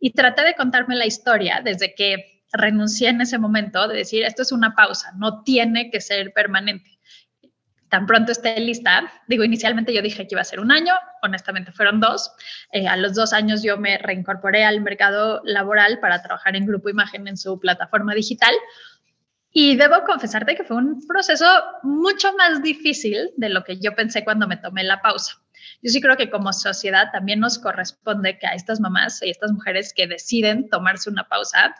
Y 0.00 0.12
traté 0.12 0.42
de 0.44 0.54
contarme 0.54 0.96
la 0.96 1.06
historia 1.06 1.60
desde 1.62 1.94
que 1.94 2.44
renuncié 2.52 3.08
en 3.08 3.20
ese 3.20 3.38
momento, 3.38 3.88
de 3.88 3.96
decir, 3.96 4.24
esto 4.24 4.42
es 4.42 4.52
una 4.52 4.74
pausa, 4.74 5.12
no 5.16 5.42
tiene 5.42 5.90
que 5.90 6.00
ser 6.00 6.32
permanente. 6.32 6.98
Tan 7.88 8.06
pronto 8.06 8.32
esté 8.32 8.58
lista, 8.58 9.12
digo, 9.28 9.44
inicialmente 9.44 9.92
yo 9.92 10.00
dije 10.00 10.26
que 10.26 10.34
iba 10.34 10.40
a 10.40 10.44
ser 10.44 10.60
un 10.60 10.72
año, 10.72 10.94
honestamente 11.22 11.72
fueron 11.72 12.00
dos. 12.00 12.32
Eh, 12.72 12.88
a 12.88 12.96
los 12.96 13.14
dos 13.14 13.34
años 13.34 13.62
yo 13.62 13.76
me 13.76 13.98
reincorporé 13.98 14.64
al 14.64 14.80
mercado 14.80 15.42
laboral 15.44 16.00
para 16.00 16.22
trabajar 16.22 16.56
en 16.56 16.66
Grupo 16.66 16.88
Imagen 16.88 17.28
en 17.28 17.36
su 17.36 17.60
plataforma 17.60 18.14
digital. 18.14 18.54
Y 19.52 19.76
debo 19.76 20.02
confesarte 20.04 20.56
que 20.56 20.64
fue 20.64 20.78
un 20.78 21.06
proceso 21.06 21.46
mucho 21.82 22.32
más 22.36 22.62
difícil 22.62 23.30
de 23.36 23.50
lo 23.50 23.64
que 23.64 23.78
yo 23.78 23.94
pensé 23.94 24.24
cuando 24.24 24.48
me 24.48 24.56
tomé 24.56 24.82
la 24.82 25.02
pausa. 25.02 25.42
Yo 25.82 25.90
sí 25.90 26.00
creo 26.00 26.16
que 26.16 26.30
como 26.30 26.52
sociedad 26.52 27.10
también 27.12 27.40
nos 27.40 27.58
corresponde 27.58 28.38
que 28.38 28.46
a 28.46 28.54
estas 28.54 28.80
mamás 28.80 29.22
y 29.22 29.30
estas 29.30 29.52
mujeres 29.52 29.92
que 29.94 30.06
deciden 30.06 30.68
tomarse 30.68 31.10
una 31.10 31.28
pausa, 31.28 31.74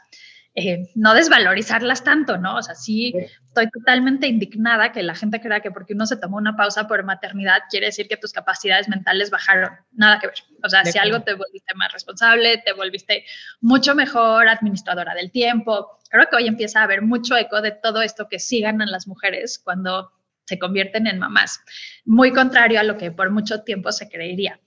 eh, 0.55 0.91
no 0.95 1.15
desvalorizarlas 1.15 2.05
tanto, 2.05 2.37
¿no? 2.37 2.57
O 2.57 2.63
sea, 2.63 2.75
sí, 2.75 3.15
estoy 3.47 3.71
totalmente 3.71 4.27
indignada 4.27 4.93
que 4.93 5.03
la 5.03 5.15
gente 5.15 5.41
crea 5.41 5.61
que 5.61 5.71
porque 5.71 5.95
uno 5.95 6.05
se 6.05 6.19
tomó 6.19 6.37
una 6.37 6.57
pausa 6.57 6.87
por 6.87 7.03
maternidad 7.05 7.63
quiere 7.71 7.87
decir 7.87 8.07
que 8.07 8.19
tus 8.19 8.33
capacidades 8.33 8.87
mentales 8.87 9.31
bajaron. 9.31 9.71
Nada 9.93 10.19
que 10.19 10.27
ver. 10.27 10.37
O 10.63 10.69
sea, 10.69 10.85
si 10.85 10.99
algo 10.99 11.23
te 11.23 11.33
volviste 11.33 11.75
más 11.75 11.91
responsable, 11.91 12.59
te 12.59 12.75
volviste 12.75 13.25
mucho 13.63 13.95
mejor 13.95 14.47
administradora 14.47 15.15
del 15.15 15.31
tiempo. 15.31 15.99
Creo 16.11 16.27
que 16.29 16.37
hoy 16.37 16.49
empieza 16.49 16.81
a 16.81 16.85
haber 16.85 17.01
mucho 17.01 17.35
eco 17.35 17.63
de 17.63 17.71
todo 17.71 18.03
esto 18.03 18.29
que 18.29 18.39
sí 18.39 18.61
ganan 18.61 18.91
las 18.91 19.07
mujeres 19.07 19.59
cuando 19.59 20.13
se 20.45 20.59
convierten 20.59 21.07
en 21.07 21.19
mamás. 21.19 21.61
Muy 22.05 22.31
contrario 22.31 22.79
a 22.79 22.83
lo 22.83 22.99
que 22.99 23.11
por 23.11 23.31
mucho 23.31 23.63
tiempo 23.63 23.91
se 23.91 24.11
creería. 24.11 24.61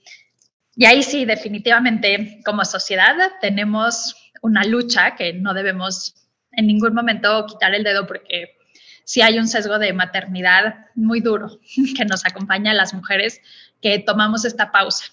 Y 0.76 0.86
ahí 0.86 1.04
sí, 1.04 1.26
definitivamente, 1.26 2.42
como 2.44 2.66
sociedad 2.66 3.16
tenemos 3.40 4.25
una 4.46 4.64
lucha 4.64 5.16
que 5.16 5.34
no 5.34 5.56
debemos 5.56 6.14
en 6.52 6.68
ningún 6.68 6.94
momento 6.94 7.48
quitar 7.48 7.74
el 7.74 7.84
dedo 7.84 8.06
porque 8.06 8.56
sí 9.04 9.22
hay 9.22 9.40
un 9.40 9.48
sesgo 9.48 9.80
de 9.80 9.92
maternidad 9.92 10.86
muy 10.94 11.20
duro 11.20 11.60
que 11.98 12.06
nos 12.06 12.24
acompaña 12.26 12.72
a 12.72 12.76
las 12.76 12.94
mujeres 12.94 13.42
que 13.82 13.98
tomamos 14.00 14.46
esta 14.46 14.72
pausa 14.72 15.06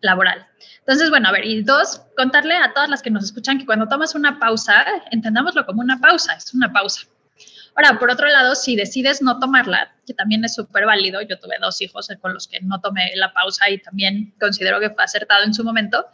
laboral. 0.00 0.44
Entonces, 0.80 1.10
bueno, 1.10 1.28
a 1.28 1.32
ver, 1.32 1.46
y 1.46 1.62
dos, 1.62 2.02
contarle 2.16 2.56
a 2.56 2.72
todas 2.74 2.88
las 2.88 3.02
que 3.02 3.10
nos 3.10 3.22
escuchan 3.22 3.56
que 3.58 3.66
cuando 3.66 3.86
tomas 3.86 4.16
una 4.16 4.40
pausa, 4.40 4.84
entendámoslo 5.12 5.64
como 5.64 5.80
una 5.80 6.00
pausa, 6.00 6.34
es 6.34 6.52
una 6.52 6.72
pausa. 6.72 7.02
Ahora, 7.76 8.00
por 8.00 8.10
otro 8.10 8.26
lado, 8.26 8.56
si 8.56 8.74
decides 8.74 9.22
no 9.22 9.38
tomarla, 9.38 9.94
que 10.04 10.12
también 10.12 10.44
es 10.44 10.56
súper 10.56 10.86
válido, 10.86 11.22
yo 11.22 11.38
tuve 11.38 11.54
dos 11.60 11.80
hijos 11.80 12.08
con 12.20 12.34
los 12.34 12.48
que 12.48 12.60
no 12.62 12.80
tomé 12.80 13.12
la 13.14 13.32
pausa 13.32 13.70
y 13.70 13.78
también 13.78 14.34
considero 14.40 14.80
que 14.80 14.90
fue 14.90 15.04
acertado 15.04 15.44
en 15.44 15.54
su 15.54 15.62
momento, 15.62 16.04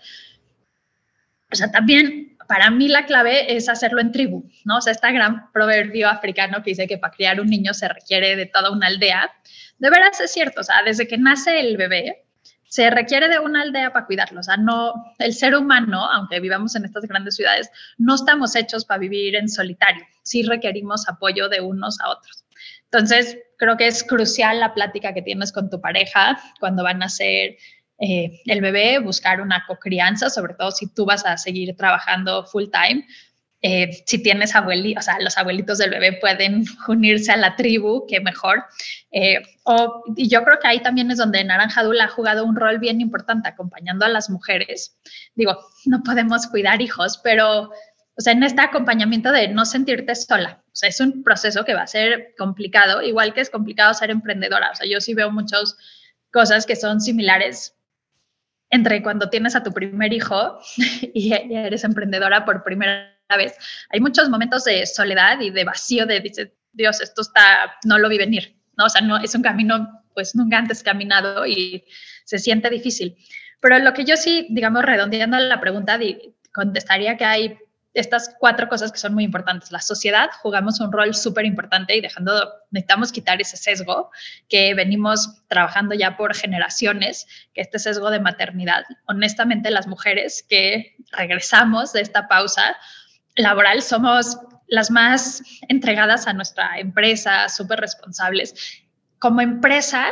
o 1.51 1.57
sea, 1.57 1.71
también 1.71 2.38
para 2.49 2.71
mí 2.71 2.89
la 2.89 3.05
clave 3.05 3.55
es 3.55 3.69
hacerlo 3.69 4.01
en 4.01 4.11
tribu, 4.11 4.51
¿no? 4.65 4.79
O 4.79 4.81
sea, 4.81 4.93
este 4.93 5.13
gran 5.13 5.53
proverbio 5.53 6.09
africano 6.09 6.63
que 6.63 6.71
dice 6.71 6.89
que 6.89 6.99
para 6.99 7.13
criar 7.13 7.41
un 7.41 7.49
niño 7.49 7.75
se 7.75 7.89
requiere 7.89 8.37
de 8.37 8.47
toda 8.47 8.73
una 8.73 8.87
aldea, 8.87 9.31
de 9.79 9.91
veras 9.91 10.19
es 10.21 10.33
cierto, 10.33 10.63
o 10.63 10.65
sea, 10.65 10.83
desde 10.83 11.07
que 11.07 11.19
nace 11.19 11.61
el 11.61 11.77
bebé, 11.77 12.25
se 12.69 12.91
requiere 12.91 13.29
de 13.29 13.39
una 13.39 13.63
aldea 13.63 13.93
para 13.93 14.07
cuidarlo. 14.07 14.41
O 14.41 14.43
sea, 14.43 14.57
no, 14.57 14.93
el 15.19 15.35
ser 15.35 15.55
humano, 15.55 16.05
aunque 16.11 16.41
vivamos 16.41 16.75
en 16.75 16.85
estas 16.85 17.05
grandes 17.05 17.37
ciudades, 17.37 17.71
no 17.97 18.15
estamos 18.15 18.57
hechos 18.57 18.85
para 18.85 18.99
vivir 18.99 19.37
en 19.37 19.49
solitario. 19.49 20.05
Sí 20.23 20.43
requerimos 20.43 21.09
apoyo 21.09 21.49
de 21.49 21.61
unos 21.61 22.01
a 22.01 22.11
otros. 22.11 22.45
Entonces, 22.85 23.39
creo 23.59 23.77
que 23.77 23.87
es 23.87 24.03
crucial 24.05 24.61
la 24.61 24.73
plática 24.73 25.13
que 25.13 25.23
tienes 25.23 25.53
con 25.53 25.69
tu 25.69 25.81
pareja 25.81 26.41
cuando 26.61 26.83
van 26.83 27.03
a 27.03 27.09
ser 27.09 27.57
eh, 28.01 28.41
el 28.47 28.61
bebé, 28.61 28.99
buscar 28.99 29.41
una 29.41 29.65
cocrianza, 29.67 30.31
sobre 30.31 30.55
todo 30.55 30.71
si 30.71 30.87
tú 30.87 31.05
vas 31.05 31.27
a 31.27 31.37
seguir 31.37 31.77
trabajando 31.77 32.45
full 32.47 32.67
time. 32.71 33.07
Eh, 33.61 34.05
si 34.07 34.23
tienes 34.23 34.55
abuelitos, 34.55 35.03
o 35.03 35.05
sea, 35.05 35.19
los 35.21 35.37
abuelitos 35.37 35.79
del 35.79 35.91
bebé 35.91 36.13
pueden 36.21 36.65
unirse 36.89 37.33
a 37.33 37.37
la 37.37 37.57
tribu, 37.57 38.07
que 38.07 38.21
mejor. 38.21 38.65
Eh, 39.11 39.43
o, 39.65 40.05
y 40.17 40.29
yo 40.29 40.45
creo 40.45 40.61
que 40.61 40.69
ahí 40.69 40.81
también 40.81 41.11
es 41.11 41.19
donde 41.19 41.43
Naranja 41.43 41.83
Dula 41.83 42.05
ha 42.05 42.09
jugado 42.09 42.45
un 42.45 42.55
rol 42.55 42.79
bien 42.79 43.01
importante, 43.01 43.49
acompañando 43.49 44.05
a 44.05 44.09
las 44.09 44.31
mujeres. 44.31 44.97
Digo, 45.35 45.59
no 45.87 46.03
podemos 46.05 46.47
cuidar 46.47 46.81
hijos, 46.81 47.19
pero, 47.25 47.63
o 47.63 48.21
sea, 48.21 48.33
en 48.33 48.45
este 48.45 48.63
acompañamiento 48.63 49.33
de 49.33 49.49
no 49.49 49.65
sentirte 49.65 50.15
sola. 50.15 50.63
O 50.67 50.77
sea, 50.77 50.89
es 50.89 51.01
un 51.01 51.25
proceso 51.25 51.65
que 51.65 51.75
va 51.75 51.83
a 51.83 51.89
ser 51.89 52.35
complicado, 52.39 53.03
igual 53.03 53.35
que 53.35 53.41
es 53.41 53.51
complicado 53.51 53.93
ser 53.93 54.11
emprendedora. 54.11 54.71
O 54.71 54.75
sea, 54.77 54.87
yo 54.89 55.01
sí 55.01 55.15
veo 55.15 55.33
muchas 55.33 55.77
cosas 56.31 56.65
que 56.65 56.77
son 56.77 57.01
similares 57.01 57.75
entre 58.71 59.03
cuando 59.03 59.31
tienes 59.31 59.57
a 59.57 59.63
tu 59.63 59.73
primer 59.73 60.13
hijo 60.13 60.59
y 61.15 61.33
eres 61.33 61.85
emprendedora 61.85 62.45
por 62.45 62.63
primera 62.65 63.15
vez. 63.37 63.55
Hay 63.91 64.01
muchos 64.01 64.29
momentos 64.29 64.65
de 64.65 64.87
soledad 64.87 65.41
y 65.41 65.51
de 65.51 65.65
vacío 65.65 66.07
de, 66.07 66.21
dices, 66.21 66.51
Dios, 66.73 67.01
esto 67.01 67.23
está, 67.23 67.75
no 67.85 67.99
lo 67.99 68.09
vi 68.09 68.19
venir, 68.19 68.57
¿no? 68.77 68.87
O 68.87 68.89
sea, 68.89 69.01
no, 69.01 69.19
es 69.19 69.35
un 69.35 69.43
camino 69.43 70.05
pues 70.15 70.35
nunca 70.35 70.59
antes 70.59 70.83
caminado 70.83 71.47
y 71.47 71.85
se 72.25 72.39
siente 72.39 72.71
difícil. 72.71 73.17
Pero 73.61 73.79
lo 73.79 73.93
que 73.93 74.05
yo 74.05 74.17
sí, 74.17 74.47
digamos, 74.51 74.85
redondeando 74.85 75.39
la 75.39 75.61
pregunta, 75.61 75.99
contestaría 76.53 77.17
que 77.17 77.25
hay 77.25 77.59
estas 77.95 78.35
cuatro 78.39 78.69
cosas 78.69 78.93
que 78.93 78.99
son 78.99 79.15
muy 79.15 79.25
importantes. 79.25 79.73
La 79.73 79.81
sociedad 79.81 80.31
jugamos 80.43 80.81
un 80.81 80.93
rol 80.93 81.15
súper 81.15 81.47
importante 81.47 81.97
y 81.97 82.01
dejando, 82.01 82.53
necesitamos 82.71 83.13
quitar 83.13 83.41
ese 83.41 83.57
sesgo 83.57 84.11
que 84.49 84.75
venimos 84.75 85.43
trabajando 85.49 85.95
ya 85.95 86.17
por 86.17 86.35
generaciones, 86.35 87.27
que 87.55 87.61
este 87.63 87.79
sesgo 87.79 88.11
de 88.11 88.21
maternidad. 88.21 88.85
Honestamente, 89.07 89.71
las 89.71 89.87
mujeres 89.87 90.45
que 90.49 90.97
regresamos 91.13 91.93
de 91.93 92.03
esta 92.03 92.29
pausa 92.29 92.77
laboral 93.37 93.83
somos 93.83 94.39
las 94.67 94.91
más 94.91 95.43
entregadas 95.69 96.27
a 96.27 96.35
nuestra 96.35 96.79
empresa, 96.79 97.49
súper 97.49 97.81
responsables. 97.81 98.55
Como 99.19 99.41
empresa, 99.41 100.11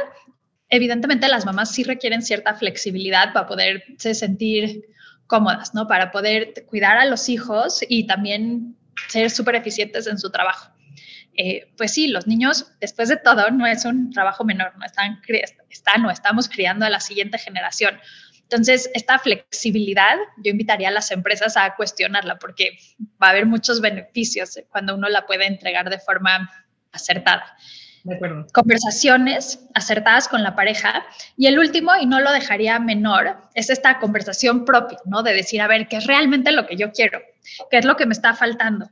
evidentemente 0.69 1.29
las 1.29 1.45
mamás 1.45 1.71
sí 1.71 1.85
requieren 1.85 2.23
cierta 2.23 2.55
flexibilidad 2.55 3.33
para 3.33 3.47
poderse 3.47 4.15
sentir 4.15 4.96
cómodas, 5.27 5.75
¿no? 5.75 5.87
Para 5.87 6.11
poder 6.11 6.55
cuidar 6.67 6.97
a 6.97 7.05
los 7.05 7.29
hijos 7.29 7.81
y 7.89 8.07
también 8.07 8.77
ser 9.09 9.31
súper 9.31 9.57
eficientes 9.57 10.07
en 10.07 10.19
su 10.19 10.31
trabajo. 10.31 10.71
Eh, 11.37 11.71
pues 11.77 11.93
sí, 11.93 12.09
los 12.09 12.27
niños, 12.27 12.73
después 12.81 13.09
de 13.09 13.17
todo, 13.17 13.51
no 13.51 13.67
es 13.67 13.85
un 13.85 14.11
trabajo 14.11 14.45
menor, 14.45 14.73
no 14.79 14.87
están, 14.87 15.21
están 15.69 16.05
o 16.07 16.11
estamos 16.11 16.49
criando 16.49 16.87
a 16.87 16.91
la 16.91 17.01
siguiente 17.01 17.39
generación. 17.39 17.99
Entonces, 18.43 18.89
esta 18.95 19.19
flexibilidad, 19.19 20.17
yo 20.39 20.53
invitaría 20.53 20.89
a 20.89 20.93
las 20.93 21.11
empresas 21.11 21.57
a 21.57 21.75
cuestionarla 21.75 22.39
porque 22.39 22.79
va 23.21 23.29
a 23.29 23.31
haber 23.31 23.45
muchos 23.45 23.81
beneficios 23.81 24.59
cuando 24.71 24.95
uno 24.95 25.09
la 25.09 25.27
puede 25.27 25.47
entregar 25.47 25.91
de 25.91 25.99
forma 25.99 26.49
acertada. 26.93 27.57
Conversaciones 28.53 29.67
acertadas 29.75 30.29
con 30.29 30.43
la 30.43 30.55
pareja. 30.55 31.05
Y 31.37 31.47
el 31.47 31.59
último, 31.59 31.93
y 32.01 32.07
no 32.07 32.21
lo 32.21 32.31
dejaría 32.33 32.79
menor, 32.79 33.37
es 33.55 33.71
esta 33.71 33.99
conversación 33.99 34.65
propia, 34.65 34.99
¿no? 35.05 35.23
De 35.23 35.35
decir, 35.35 35.61
a 35.61 35.67
ver, 35.67 35.89
¿qué 35.89 35.97
es 35.97 36.07
realmente 36.07 36.53
lo 36.53 36.67
que 36.67 36.77
yo 36.77 36.93
quiero? 36.93 37.21
¿Qué 37.71 37.79
es 37.79 37.85
lo 37.85 37.97
que 37.97 38.07
me 38.07 38.13
está 38.13 38.35
faltando? 38.35 38.89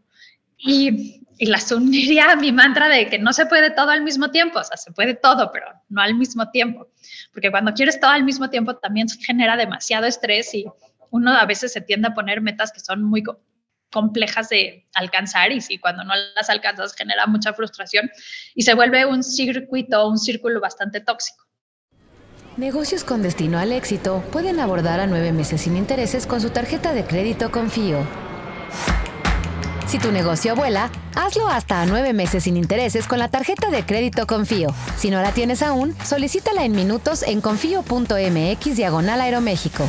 Y, 0.56 1.22
y 1.38 1.46
las 1.46 1.70
uniría 1.72 2.32
a 2.32 2.36
mi 2.36 2.52
mantra 2.52 2.88
de 2.88 3.08
que 3.08 3.18
no 3.18 3.32
se 3.32 3.46
puede 3.46 3.70
todo 3.70 3.90
al 3.90 4.02
mismo 4.02 4.30
tiempo, 4.30 4.58
o 4.60 4.64
sea, 4.64 4.76
se 4.76 4.92
puede 4.92 5.14
todo, 5.14 5.50
pero 5.52 5.66
no 5.88 6.00
al 6.00 6.14
mismo 6.14 6.50
tiempo. 6.50 6.88
Porque 7.32 7.50
cuando 7.50 7.74
quieres 7.74 8.00
todo 8.00 8.10
al 8.10 8.24
mismo 8.24 8.50
tiempo 8.50 8.76
también 8.76 9.08
genera 9.08 9.56
demasiado 9.56 10.06
estrés 10.06 10.54
y 10.54 10.66
uno 11.10 11.32
a 11.32 11.46
veces 11.46 11.72
se 11.72 11.80
tiende 11.80 12.08
a 12.08 12.14
poner 12.14 12.40
metas 12.40 12.72
que 12.72 12.80
son 12.80 13.02
muy 13.02 13.22
complejas 13.94 14.48
de 14.48 14.84
alcanzar 14.92 15.52
y 15.52 15.60
si 15.60 15.78
cuando 15.78 16.02
no 16.02 16.14
las 16.34 16.50
alcanzas 16.50 16.94
genera 16.94 17.26
mucha 17.26 17.54
frustración 17.54 18.10
y 18.54 18.62
se 18.62 18.74
vuelve 18.74 19.06
un 19.06 19.22
circuito, 19.22 20.08
un 20.08 20.18
círculo 20.18 20.60
bastante 20.60 21.00
tóxico. 21.00 21.44
Negocios 22.56 23.04
con 23.04 23.22
destino 23.22 23.58
al 23.58 23.70
éxito 23.72 24.22
pueden 24.32 24.58
abordar 24.58 24.98
a 24.98 25.06
nueve 25.06 25.32
meses 25.32 25.60
sin 25.60 25.76
intereses 25.76 26.26
con 26.26 26.40
su 26.40 26.50
tarjeta 26.50 26.92
de 26.92 27.04
crédito 27.04 27.52
Confío. 27.52 28.04
Si 29.86 29.98
tu 29.98 30.10
negocio 30.10 30.56
vuela, 30.56 30.90
hazlo 31.14 31.48
hasta 31.48 31.80
a 31.80 31.86
nueve 31.86 32.12
meses 32.12 32.44
sin 32.44 32.56
intereses 32.56 33.06
con 33.06 33.20
la 33.20 33.28
tarjeta 33.28 33.70
de 33.70 33.86
crédito 33.86 34.26
Confío. 34.26 34.74
Si 34.96 35.10
no 35.10 35.22
la 35.22 35.30
tienes 35.30 35.62
aún, 35.62 35.94
solicítala 36.04 36.64
en 36.64 36.72
minutos 36.72 37.22
en 37.22 37.40
confío.mx 37.40 38.76
diagonal 38.76 39.20
Aeroméxico 39.20 39.88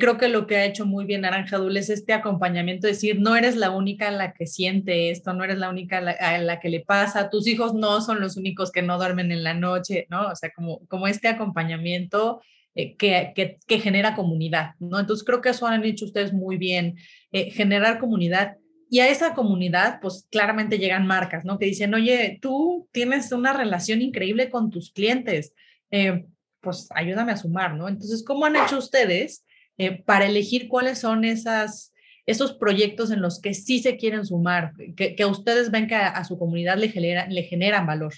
creo 0.00 0.18
que 0.18 0.28
lo 0.28 0.48
que 0.48 0.56
ha 0.56 0.64
hecho 0.64 0.84
muy 0.84 1.04
bien 1.04 1.20
Naranja 1.20 1.58
Dul 1.58 1.76
es 1.76 1.90
este 1.90 2.12
acompañamiento, 2.12 2.88
decir, 2.88 3.20
no 3.20 3.36
eres 3.36 3.54
la 3.54 3.70
única 3.70 4.08
en 4.08 4.18
la 4.18 4.32
que 4.32 4.48
siente 4.48 5.10
esto, 5.10 5.32
no 5.32 5.44
eres 5.44 5.58
la 5.58 5.70
única 5.70 5.98
en 5.98 6.46
la, 6.46 6.58
que 6.58 6.68
le 6.68 6.80
pasa, 6.80 7.30
tus 7.30 7.46
hijos 7.46 7.74
no 7.74 8.00
son 8.00 8.20
los 8.20 8.36
únicos 8.36 8.72
que 8.72 8.82
no 8.82 8.98
duermen 8.98 9.30
en 9.30 9.44
la 9.44 9.54
noche, 9.54 10.08
¿no? 10.10 10.28
O 10.28 10.34
sea, 10.34 10.50
como, 10.50 10.84
como 10.88 11.06
este 11.06 11.28
acompañamiento 11.28 12.40
eh, 12.74 12.96
que, 12.96 13.32
que, 13.66 13.78
genera 13.78 14.16
comunidad, 14.16 14.74
¿no? 14.80 14.98
Entonces 14.98 15.24
creo 15.24 15.40
que 15.40 15.50
eso 15.50 15.66
han 15.66 15.84
hecho 15.84 16.06
ustedes 16.06 16.32
muy 16.32 16.56
bien, 16.56 16.96
eh, 17.30 17.50
generar 17.50 18.00
comunidad. 18.00 18.56
Y 18.88 18.98
a 19.00 19.08
esa 19.08 19.34
comunidad, 19.34 20.00
pues 20.00 20.26
claramente 20.30 20.78
llegan 20.78 21.06
marcas, 21.06 21.44
¿no? 21.44 21.58
Que 21.58 21.66
dicen, 21.66 21.94
oye, 21.94 22.38
tú 22.42 22.88
tienes 22.90 23.30
una 23.30 23.52
relación 23.52 24.02
increíble 24.02 24.50
con 24.50 24.70
tus 24.70 24.90
clientes, 24.92 25.54
eh, 25.92 26.26
pues 26.60 26.88
ayúdame 26.94 27.32
a 27.32 27.36
sumar, 27.36 27.74
¿no? 27.74 27.88
Entonces, 27.88 28.24
¿cómo 28.24 28.46
han 28.46 28.56
hecho 28.56 28.78
ustedes? 28.78 29.44
Eh, 29.80 30.02
para 30.04 30.26
elegir 30.26 30.68
cuáles 30.68 30.98
son 30.98 31.24
esas 31.24 31.90
esos 32.30 32.52
proyectos 32.52 33.10
en 33.10 33.20
los 33.20 33.40
que 33.40 33.54
sí 33.54 33.80
se 33.80 33.96
quieren 33.96 34.24
sumar, 34.24 34.72
que, 34.96 35.16
que 35.16 35.24
ustedes 35.24 35.70
ven 35.70 35.88
que 35.88 35.96
a, 35.96 36.22
su 36.24 36.38
comunidad 36.38 36.76
le, 36.76 36.88
genera, 36.88 37.26
le 37.26 37.42
generan 37.42 37.86
valor? 37.86 38.14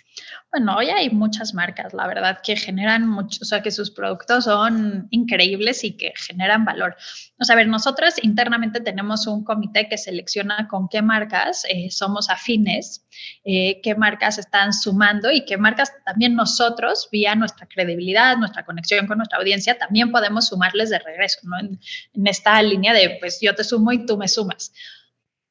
Bueno, 0.51 0.77
hoy 0.77 0.91
hay 0.91 1.09
muchas 1.11 1.55
marcas, 1.55 1.95
la 1.95 2.07
verdad, 2.07 2.41
que 2.43 2.57
generan 2.57 3.09
mucho, 3.09 3.39
o 3.41 3.45
sea, 3.45 3.63
que 3.63 3.71
sus 3.71 3.91
productos 3.91 4.45
son 4.45 5.07
increíbles 5.11 5.83
y 5.85 5.97
que 5.97 6.13
generan 6.15 6.65
valor. 6.65 6.95
O 7.39 7.45
sea, 7.45 7.55
a 7.55 7.57
ver, 7.57 7.69
nosotros 7.69 8.15
internamente 8.23 8.81
tenemos 8.81 9.27
un 9.27 9.45
comité 9.45 9.89
que 9.89 9.97
selecciona 9.97 10.69
con 10.69 10.89
qué 10.89 11.01
marcas 11.01 11.65
eh, 11.71 11.91
somos 11.91 12.29
afines, 12.29 13.07
eh, 13.45 13.81
qué 13.83 13.95
marcas 13.95 14.39
están 14.39 14.73
sumando 14.73 15.31
y 15.31 15.45
qué 15.45 15.57
marcas 15.57 15.93
también 16.05 16.35
nosotros, 16.35 17.09
vía 17.11 17.35
nuestra 17.35 17.67
credibilidad, 17.67 18.37
nuestra 18.37 18.65
conexión 18.65 19.07
con 19.07 19.19
nuestra 19.19 19.39
audiencia, 19.39 19.79
también 19.79 20.11
podemos 20.11 20.49
sumarles 20.49 20.91
de 20.91 20.99
regreso, 20.99 21.41
¿no? 21.45 21.59
En, 21.59 21.81
en 22.15 22.27
esta 22.27 22.61
línea 22.63 22.93
de, 22.93 23.17
pues 23.21 23.39
yo 23.41 23.55
te 23.55 23.65
sumo 23.65 23.93
y 23.93 24.07
tú 24.07 24.17
me 24.17 24.29
sumas. 24.29 24.73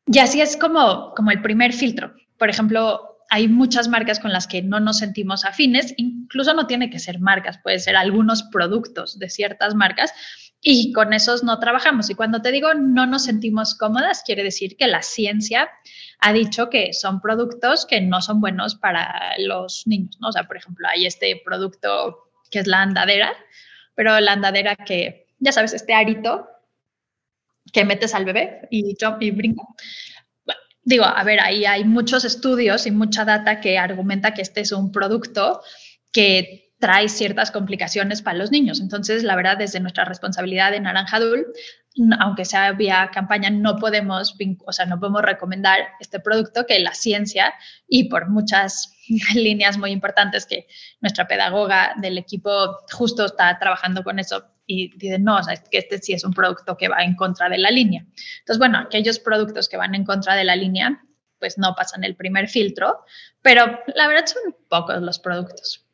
Y 0.08 0.20
así 0.20 0.42
es 0.42 0.58
como, 0.58 1.14
como 1.16 1.32
el 1.32 1.42
primer 1.42 1.74
filtro. 1.74 2.14
Por 2.38 2.50
ejemplo, 2.50 3.12
hay 3.30 3.48
muchas 3.48 3.88
marcas 3.88 4.20
con 4.20 4.34
las 4.34 4.46
que 4.46 4.62
no 4.62 4.82
nos 4.82 4.98
sentimos 4.98 5.46
afines, 5.46 5.94
incluso 5.96 6.54
no 6.54 6.68
tiene 6.68 6.90
que 6.90 7.00
ser 7.00 7.20
marcas, 7.20 7.60
puede 7.64 7.80
ser 7.80 7.96
algunos 7.96 8.44
productos 8.44 9.18
de 9.20 9.30
ciertas 9.30 9.74
marcas 9.74 10.14
y 10.62 10.94
con 10.94 11.12
esos 11.12 11.44
no 11.44 11.60
trabajamos. 11.60 12.10
Y 12.10 12.16
cuando 12.16 12.42
te 12.42 12.52
digo 12.52 12.74
no 12.74 13.08
nos 13.08 13.26
sentimos 13.26 13.76
cómodas, 13.76 14.24
quiere 14.24 14.44
decir 14.44 14.78
que 14.78 14.88
la 14.88 15.02
ciencia 15.02 15.70
ha 16.20 16.34
dicho 16.34 16.70
que 16.70 16.94
son 16.94 17.20
productos 17.20 17.86
que 17.88 18.00
no 18.00 18.22
son 18.22 18.40
buenos 18.40 18.76
para 18.76 19.34
los 19.40 19.88
niños, 19.88 20.18
¿no? 20.20 20.30
O 20.30 20.32
sea, 20.32 20.44
por 20.44 20.58
ejemplo, 20.58 20.88
hay 20.88 21.08
este 21.08 21.42
producto 21.44 22.30
que 22.52 22.60
es 22.60 22.68
la 22.68 22.84
andadera, 22.84 23.34
pero 23.96 24.20
la 24.20 24.34
andadera 24.34 24.76
que, 24.76 25.28
ya 25.40 25.52
sabes, 25.52 25.74
este 25.74 25.94
arito 25.94 26.48
que 27.74 27.86
metes 27.86 28.14
al 28.14 28.26
bebé 28.26 28.68
y 28.70 28.96
y 29.20 29.32
brinca. 29.32 29.64
digo, 30.84 31.06
a 31.06 31.24
ver, 31.24 31.40
ahí 31.40 31.66
hay 31.66 31.86
muchos 31.86 32.24
estudios 32.24 32.86
y 32.86 32.92
mucha 32.92 33.26
data 33.26 33.60
que 33.60 33.80
argumenta 33.80 34.34
que 34.34 34.42
este 34.42 34.62
es 34.62 34.72
un 34.72 34.92
producto 34.92 35.62
que 36.12 36.61
trae 36.82 37.08
ciertas 37.08 37.52
complicaciones 37.52 38.24
para 38.24 38.40
los 38.40 38.52
niños. 38.52 38.82
Entonces, 38.82 39.24
la 39.24 39.36
verdad, 39.36 39.56
desde 39.56 39.80
nuestra 39.80 40.04
responsabilidad 40.04 40.72
de 40.72 40.80
Naranja 40.80 41.20
Dul, 41.20 41.46
aunque 42.20 42.44
sea 42.44 42.72
vía 42.72 43.12
campaña, 43.14 43.52
no 43.52 43.78
podemos, 43.78 44.36
o 44.66 44.72
sea, 44.72 44.88
no 44.88 45.00
podemos 45.00 45.22
recomendar 45.22 45.80
este 46.00 46.20
producto 46.20 46.66
que 46.66 46.80
la 46.80 46.96
ciencia 46.96 47.54
y 47.88 48.10
por 48.10 48.30
muchas 48.30 48.94
líneas 49.36 49.78
muy 49.78 49.92
importantes 49.92 50.48
que 50.48 50.68
nuestra 51.02 51.28
pedagoga 51.28 51.94
del 52.02 52.18
equipo 52.18 52.50
justo 52.92 53.26
está 53.26 53.60
trabajando 53.60 54.04
con 54.04 54.18
eso 54.18 54.44
y 54.66 54.98
dice, 54.98 55.20
no, 55.20 55.38
o 55.38 55.44
sea, 55.44 55.56
que 55.58 55.78
este 55.78 56.00
sí 56.00 56.14
es 56.14 56.24
un 56.24 56.34
producto 56.34 56.78
que 56.78 56.88
va 56.88 57.04
en 57.04 57.16
contra 57.16 57.48
de 57.48 57.60
la 57.60 57.70
línea. 57.70 58.06
Entonces, 58.40 58.58
bueno, 58.58 58.80
aquellos 58.80 59.20
productos 59.20 59.70
que 59.70 59.78
van 59.78 59.94
en 59.94 60.04
contra 60.04 60.36
de 60.36 60.46
la 60.46 60.56
línea, 60.56 61.04
pues 61.38 61.60
no 61.60 61.76
pasan 61.76 62.04
el 62.04 62.16
primer 62.16 62.48
filtro, 62.48 63.06
pero 63.44 63.80
la 63.94 64.08
verdad 64.08 64.26
son 64.26 64.56
pocos 64.68 65.00
los 65.02 65.20
productos. 65.20 65.86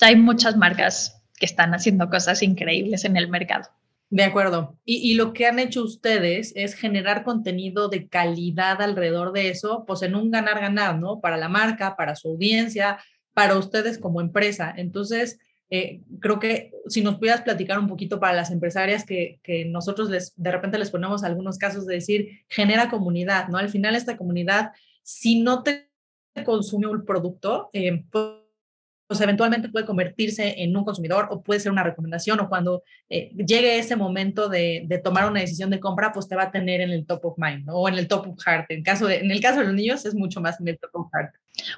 Hay 0.00 0.16
muchas 0.16 0.56
marcas 0.56 1.22
que 1.38 1.46
están 1.46 1.74
haciendo 1.74 2.08
cosas 2.08 2.42
increíbles 2.42 3.04
en 3.04 3.16
el 3.16 3.28
mercado. 3.28 3.68
De 4.10 4.22
acuerdo. 4.22 4.78
Y, 4.84 5.14
lo 5.14 5.32
que 5.32 5.46
han 5.46 5.58
hecho 5.58 5.82
ustedes 5.82 6.52
es 6.54 6.74
generar 6.74 7.24
contenido 7.24 7.88
de 7.88 8.06
calidad 8.08 8.80
alrededor 8.80 9.32
de 9.32 9.48
eso, 9.48 9.84
pues 9.86 10.02
en 10.02 10.14
un 10.14 10.30
ganar-ganar, 10.30 10.98
¿no? 10.98 11.20
Para 11.20 11.36
la 11.36 11.48
marca, 11.48 11.96
para 11.96 12.14
su 12.14 12.28
audiencia, 12.28 12.98
para 13.32 13.58
ustedes 13.58 13.98
como 13.98 14.20
empresa. 14.20 14.72
Entonces, 14.76 15.40
eh, 15.70 16.02
creo 16.20 16.38
que 16.38 16.70
si 16.86 17.02
nos 17.02 17.16
pudieras 17.16 17.40
platicar 17.42 17.78
un 17.78 17.88
poquito 17.88 18.20
para 18.20 18.34
las 18.34 18.52
empresarias 18.52 19.04
que, 19.04 19.40
nosotros 19.66 20.10
les, 20.10 20.32
de 20.36 20.52
repente 20.52 20.78
les 20.78 20.90
ponemos 20.90 21.24
algunos 21.24 21.58
casos 21.58 21.84
de 21.84 21.94
decir, 21.96 22.44
genera 22.48 22.90
comunidad, 22.90 23.48
¿no? 23.48 23.58
Al 23.58 23.70
final 23.70 23.96
esta 23.96 24.16
comunidad, 24.16 24.70
si 25.02 25.40
no 25.42 25.64
te 25.64 25.90
consume 26.44 26.86
un 26.86 27.04
producto, 27.04 27.70
eh, 27.72 28.04
pues 28.12 28.43
eventualmente 29.20 29.68
puede 29.68 29.84
convertirse 29.84 30.62
en 30.62 30.76
un 30.76 30.84
consumidor 30.84 31.28
o 31.30 31.42
puede 31.42 31.60
ser 31.60 31.72
una 31.72 31.82
recomendación 31.82 32.40
o 32.40 32.48
cuando 32.48 32.82
eh, 33.08 33.30
llegue 33.36 33.78
ese 33.78 33.96
momento 33.96 34.48
de, 34.48 34.84
de, 34.86 34.98
tomar 34.98 35.30
una 35.30 35.40
decisión 35.40 35.70
de 35.70 35.80
compra, 35.80 36.12
pues 36.12 36.28
te 36.28 36.36
va 36.36 36.44
a 36.44 36.50
tener 36.50 36.80
en 36.80 36.90
el 36.90 37.06
top 37.06 37.24
of 37.26 37.38
mind 37.38 37.66
¿no? 37.66 37.74
o 37.74 37.88
en 37.88 37.94
el 37.94 38.08
top 38.08 38.28
of 38.28 38.42
heart. 38.44 38.70
En, 38.70 38.82
caso 38.82 39.06
de, 39.06 39.18
en 39.18 39.30
el 39.30 39.40
caso 39.40 39.60
de 39.60 39.66
los 39.66 39.74
niños 39.74 40.04
es 40.06 40.14
mucho 40.14 40.40
más 40.40 40.60
en 40.60 40.68
el 40.68 40.78
top 40.78 40.90
of 40.94 41.10
heart. 41.12 41.34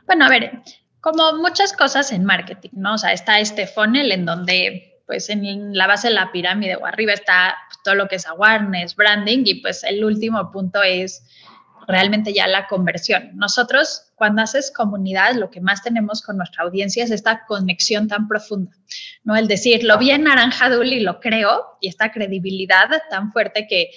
Bueno, 0.06 0.24
a 0.24 0.28
ver, 0.28 0.52
como 1.00 1.34
muchas 1.34 1.72
cosas 1.72 2.12
en 2.12 2.24
marketing, 2.24 2.70
¿no? 2.72 2.94
O 2.94 2.98
sea, 2.98 3.12
está 3.12 3.40
este 3.40 3.66
funnel 3.66 4.12
en 4.12 4.24
donde 4.24 4.92
pues 5.06 5.30
en 5.30 5.76
la 5.76 5.86
base 5.86 6.08
de 6.08 6.14
la 6.14 6.32
pirámide 6.32 6.76
o 6.76 6.84
arriba 6.84 7.12
está 7.12 7.56
todo 7.84 7.94
lo 7.94 8.08
que 8.08 8.16
es 8.16 8.26
awareness, 8.26 8.96
branding 8.96 9.42
y 9.44 9.54
pues 9.62 9.84
el 9.84 10.04
último 10.04 10.50
punto 10.50 10.82
es 10.82 11.24
realmente 11.86 12.32
ya 12.32 12.46
la 12.46 12.66
conversión. 12.66 13.30
Nosotros, 13.34 14.12
cuando 14.14 14.42
haces 14.42 14.72
comunidad, 14.74 15.34
lo 15.34 15.50
que 15.50 15.60
más 15.60 15.82
tenemos 15.82 16.22
con 16.22 16.36
nuestra 16.36 16.64
audiencia 16.64 17.04
es 17.04 17.10
esta 17.10 17.44
conexión 17.46 18.08
tan 18.08 18.28
profunda, 18.28 18.72
¿no? 19.24 19.36
El 19.36 19.48
decir, 19.48 19.84
lo 19.84 19.98
vi 19.98 20.10
en 20.10 20.24
Naranja 20.24 20.68
Dul 20.68 20.92
y 20.92 21.00
lo 21.00 21.20
creo, 21.20 21.78
y 21.80 21.88
esta 21.88 22.12
credibilidad 22.12 22.88
tan 23.10 23.32
fuerte 23.32 23.66
que 23.68 23.90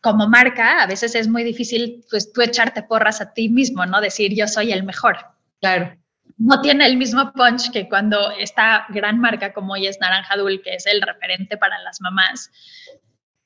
como 0.00 0.28
marca 0.28 0.82
a 0.82 0.86
veces 0.86 1.14
es 1.14 1.28
muy 1.28 1.44
difícil, 1.44 2.04
pues 2.10 2.32
tú 2.32 2.42
echarte 2.42 2.82
porras 2.82 3.22
a 3.22 3.32
ti 3.32 3.48
mismo, 3.48 3.86
¿no? 3.86 4.00
Decir, 4.02 4.34
yo 4.34 4.46
soy 4.46 4.70
el 4.70 4.84
mejor. 4.84 5.16
Claro. 5.60 5.96
No 6.36 6.60
tiene 6.60 6.84
el 6.86 6.96
mismo 6.96 7.32
punch 7.32 7.70
que 7.70 7.88
cuando 7.88 8.32
esta 8.32 8.86
gran 8.90 9.18
marca 9.18 9.52
como 9.52 9.74
hoy 9.74 9.86
es 9.86 10.00
Naranja 10.00 10.36
Dul, 10.36 10.60
que 10.62 10.74
es 10.74 10.84
el 10.86 11.00
referente 11.00 11.56
para 11.56 11.78
las 11.78 12.00
mamás, 12.00 12.50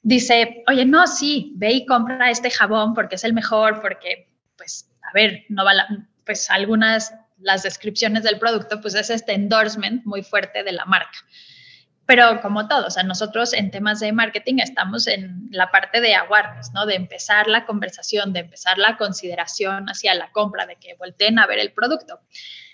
dice, 0.09 0.64
oye, 0.66 0.87
no, 0.87 1.07
sí, 1.07 1.53
ve 1.57 1.71
y 1.73 1.87
compra 1.87 2.31
este 2.31 2.51
jabón 2.51 2.94
porque 2.94 3.16
es 3.16 3.25
el 3.25 3.35
mejor, 3.35 3.83
porque, 3.83 4.27
pues, 4.57 4.90
a 5.03 5.12
ver, 5.12 5.44
no 5.51 5.66
va 5.66 5.73
pues 6.25 6.51
algunas, 6.51 7.12
las 7.38 7.62
descripciones 7.62 8.23
del 8.23 8.38
producto, 8.38 8.81
pues 8.81 8.94
es 8.94 9.11
este 9.11 9.35
endorsement 9.35 10.05
muy 10.07 10.23
fuerte 10.23 10.64
de 10.64 10.73
la 10.73 10.87
marca. 10.87 11.18
Pero 12.07 12.40
como 12.40 12.68
todo, 12.68 12.87
o 12.87 12.90
sea, 12.90 13.03
nosotros 13.03 13.53
en 13.53 13.71
temas 13.71 14.01
de 14.01 14.12
marketing 14.12 14.61
estamos 14.62 15.07
en 15.07 15.47
la 15.51 15.71
parte 15.71 16.01
de 16.01 16.14
awareness, 16.14 16.73
¿no? 16.73 16.87
De 16.87 16.94
empezar 16.94 17.47
la 17.47 17.66
conversación, 17.66 18.33
de 18.33 18.40
empezar 18.40 18.79
la 18.79 18.97
consideración 18.97 19.90
hacia 19.90 20.14
la 20.14 20.33
compra, 20.33 20.64
de 20.64 20.77
que 20.77 20.94
volteen 20.94 21.38
a 21.38 21.47
ver 21.47 21.59
el 21.59 21.73
producto. 21.73 22.21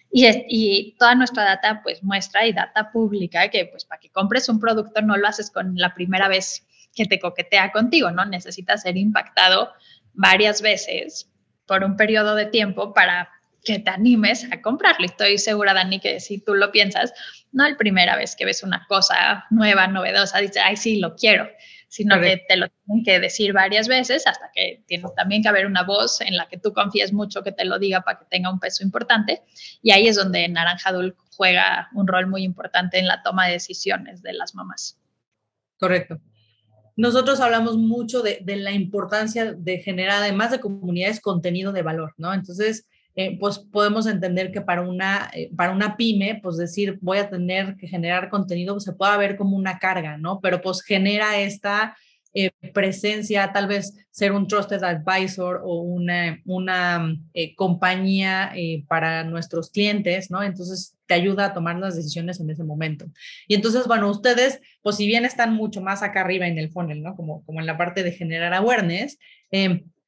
Y, 0.09 0.25
y, 0.47 0.97
toda 1.01 1.17
nuestra 1.17 1.43
data 1.43 1.81
pues 1.83 2.05
muestra 2.05 2.47
y 2.47 2.53
data 2.53 2.93
pública 2.93 3.49
que 3.49 3.67
pues 3.67 3.85
para 3.85 3.99
que 3.99 4.11
compres 4.11 4.49
un 4.49 4.61
producto 4.61 5.03
no 5.03 5.17
lo 5.17 5.27
haces 5.27 5.51
con 5.51 5.75
la 5.77 5.95
primera 5.95 6.29
vez 6.29 6.65
que 6.95 7.07
te 7.07 7.19
coquetea 7.19 7.73
contigo, 7.73 8.11
¿no? 8.11 8.25
Necesitas 8.25 8.83
ser 8.83 8.97
impactado 8.97 9.73
varias 10.13 10.63
veces 10.63 11.31
por 11.67 11.85
un 11.85 11.97
periodo 11.97 12.35
de 12.35 12.47
tiempo 12.47 12.95
para 12.95 13.31
que 13.65 13.79
te 13.79 13.91
animes 13.91 14.47
a 14.53 14.61
comprarlo. 14.61 15.07
Estoy 15.07 15.39
segura, 15.39 15.75
Dani, 15.75 15.99
que 15.99 16.21
si 16.21 16.39
tú 16.39 16.55
lo 16.55 16.71
piensas, 16.71 17.13
no 17.51 17.69
la 17.69 17.77
primera 17.77 18.17
vez 18.17 18.37
que 18.37 18.45
ves 18.45 18.63
una 18.63 18.87
cosa 18.87 19.47
nueva, 19.51 19.87
novedosa, 19.87 20.39
dices, 20.39 20.63
ay, 20.63 20.77
sí, 20.77 20.99
lo 20.99 21.17
quiero, 21.17 21.49
sino 21.89 22.21
que 22.21 22.45
te 22.47 22.57
lo 22.57 22.69
tienen 22.69 23.05
que 23.05 23.21
decir 23.21 23.53
varias 23.53 23.89
veces 23.89 24.27
hasta 24.27 24.51
que 24.53 24.85
tiene 24.87 25.05
también 25.17 25.43
que 25.43 25.49
haber 25.49 25.67
una 25.67 25.83
voz 25.83 26.21
en 26.21 26.37
la 26.37 26.47
que 26.47 26.59
tú 26.59 26.73
confíes 26.73 27.13
mucho 27.13 27.43
que 27.43 27.53
te 27.53 27.65
lo 27.65 27.79
diga 27.79 28.03
para 28.03 28.19
que 28.19 28.27
tenga 28.27 28.51
un 28.51 28.61
peso 28.61 28.83
importante. 28.83 29.43
Y 29.81 29.93
ahí 29.93 30.09
es 30.09 30.17
donde 30.17 30.47
Naranja 30.49 30.93
Dul 30.93 31.17
juega 31.31 31.89
un 31.95 32.07
rol 32.07 32.27
muy 32.27 32.43
importante 32.43 32.99
en 32.99 33.07
la 33.07 33.23
toma 33.23 33.47
de 33.47 33.53
decisiones 33.53 34.23
de 34.23 34.35
las 34.35 34.55
mamás. 34.55 35.01
Correcto 35.79 36.21
nosotros 36.97 37.41
hablamos 37.41 37.77
mucho 37.77 38.23
de, 38.23 38.43
la 38.47 38.73
importancia 38.73 39.53
de 39.53 39.79
generar, 39.79 40.23
además 40.23 40.51
de 40.51 40.61
comunidades, 40.61 41.21
contenido 41.21 41.73
de 41.73 41.83
valor, 41.83 42.15
¿no? 42.17 42.33
Entonces, 42.33 42.87
eh, 43.17 43.37
pues 43.39 43.59
podemos 43.59 44.07
entender 44.07 44.51
que 44.53 44.61
para 44.61 44.83
una, 44.83 45.31
eh, 45.35 45.51
para 45.57 45.73
una 45.73 45.97
pyme, 45.97 46.41
pues 46.43 46.57
decir, 46.57 46.99
voy 47.01 47.19
a 47.19 47.31
tener 47.31 47.77
que 47.77 47.89
generar 47.89 48.29
contenido, 48.29 48.75
pues 48.75 48.85
se 48.85 48.93
puede 48.93 49.17
ver 49.19 49.37
como 49.37 49.57
una 49.57 49.79
carga, 49.79 50.17
¿no? 50.17 50.41
Pero 50.41 50.61
pues 50.61 50.83
genera 50.83 51.39
esta 51.39 51.97
eh, 52.37 52.51
presencia, 52.73 53.53
tal 53.53 53.69
vez 53.69 53.95
ser 54.11 54.33
un 54.33 54.49
trusted 54.49 54.83
advisor 54.83 55.61
o 55.63 55.83
una, 55.83 56.41
una 56.45 57.17
eh, 57.33 57.55
compañía 57.55 58.51
eh, 58.57 58.85
para 58.89 59.23
nuestros 59.23 59.71
clientes, 59.71 60.33
¿no? 60.33 60.43
Entonces 60.43 60.97
te 61.07 61.15
ayuda 61.15 61.45
a 61.45 61.55
tomar 61.55 61.77
las 61.79 61.95
decisiones 61.95 62.41
en 62.41 62.51
ese 62.51 62.65
momento. 62.65 63.07
Y 63.47 63.55
entonces, 63.55 63.87
bueno, 63.87 64.11
ustedes, 64.11 64.61
pues 64.83 64.97
si 64.97 65.07
bien 65.07 65.25
están 65.25 65.55
mucho 65.55 65.81
más 65.81 66.03
acá 66.03 66.23
arriba 66.23 66.49
en 66.49 66.59
el 66.59 66.73
funnel, 66.73 67.05
¿no? 67.05 67.15
Como, 67.15 67.45
como 67.45 67.61
en 67.61 67.67
la 67.67 67.77
parte 67.77 68.03
de 68.03 68.11
generar 68.11 68.53
awareness, 68.53 69.17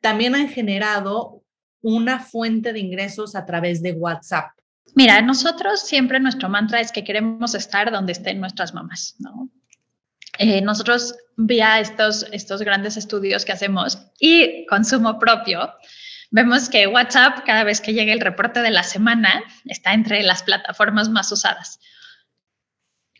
también 0.01 0.35
han 0.35 0.49
generado 0.49 1.45
una 1.81 2.19
fuente 2.19 2.73
de 2.73 2.81
ingresos 2.81 3.37
a 3.37 3.47
través 3.47 3.83
de 3.83 3.93
WhatsApp. 3.93 4.51
Mira, 4.97 5.23
nosotros 5.23 5.83
siempre 5.83 6.19
nuestro 6.19 6.49
mantra 6.49 6.81
es 6.81 6.91
que 6.91 7.05
queremos 7.05 7.55
estar 7.55 7.93
donde 7.93 8.11
estén 8.13 8.41
nuestras 8.41 8.75
mamás, 8.75 9.15
¿no? 9.21 9.49
Eh, 10.39 10.61
nosotros 10.61 11.15
vía 11.37 11.81
estos, 11.81 12.27
estos 12.33 12.63
grandes 12.63 12.97
estudios 12.97 13.45
que 13.45 13.53
hacemos 13.53 13.99
y 14.19 14.67
consumo 14.67 15.19
propio, 15.19 15.73
vemos 16.31 16.69
que 16.69 16.87
WhatsApp, 16.87 17.45
cada 17.45 17.65
vez 17.65 17.81
que 17.81 17.93
llega 17.93 18.13
el 18.13 18.21
reporte 18.21 18.61
de 18.61 18.71
la 18.71 18.83
semana, 18.83 19.43
está 19.65 19.95
entre 19.95 20.23
las 20.23 20.43
plataformas 20.43 21.09
más 21.09 21.31
usadas. 21.33 21.79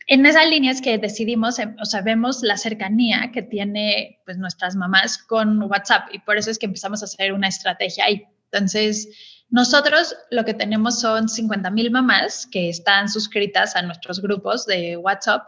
en 0.09 0.25
esa 0.25 0.45
línea 0.45 0.71
es 0.71 0.81
que 0.81 0.97
decidimos, 0.97 1.59
em, 1.59 1.75
o 1.81 1.85
sea, 1.85 2.01
vemos 2.01 2.41
la 2.41 2.55
cercanía 2.55 3.29
que 3.33 3.41
tiene 3.41 4.21
pues 4.23 4.37
nuestras 4.37 4.73
mamás 4.75 5.17
con 5.17 5.61
WhatsApp 5.63 6.07
y 6.13 6.19
por 6.19 6.37
eso 6.37 6.49
es 6.49 6.57
que 6.57 6.65
empezamos 6.65 7.01
a 7.01 7.05
hacer 7.05 7.33
una 7.33 7.49
estrategia 7.49 8.05
ahí. 8.05 8.25
Entonces, 8.49 9.09
nosotros 9.49 10.15
lo 10.31 10.45
que 10.45 10.53
tenemos 10.53 11.01
son 11.01 11.27
50 11.27 11.69
mil 11.71 11.91
mamás 11.91 12.47
que 12.47 12.69
están 12.69 13.09
suscritas 13.09 13.75
a 13.75 13.81
nuestros 13.81 14.21
grupos 14.21 14.65
de 14.65 14.95
WhatsApp, 14.95 15.43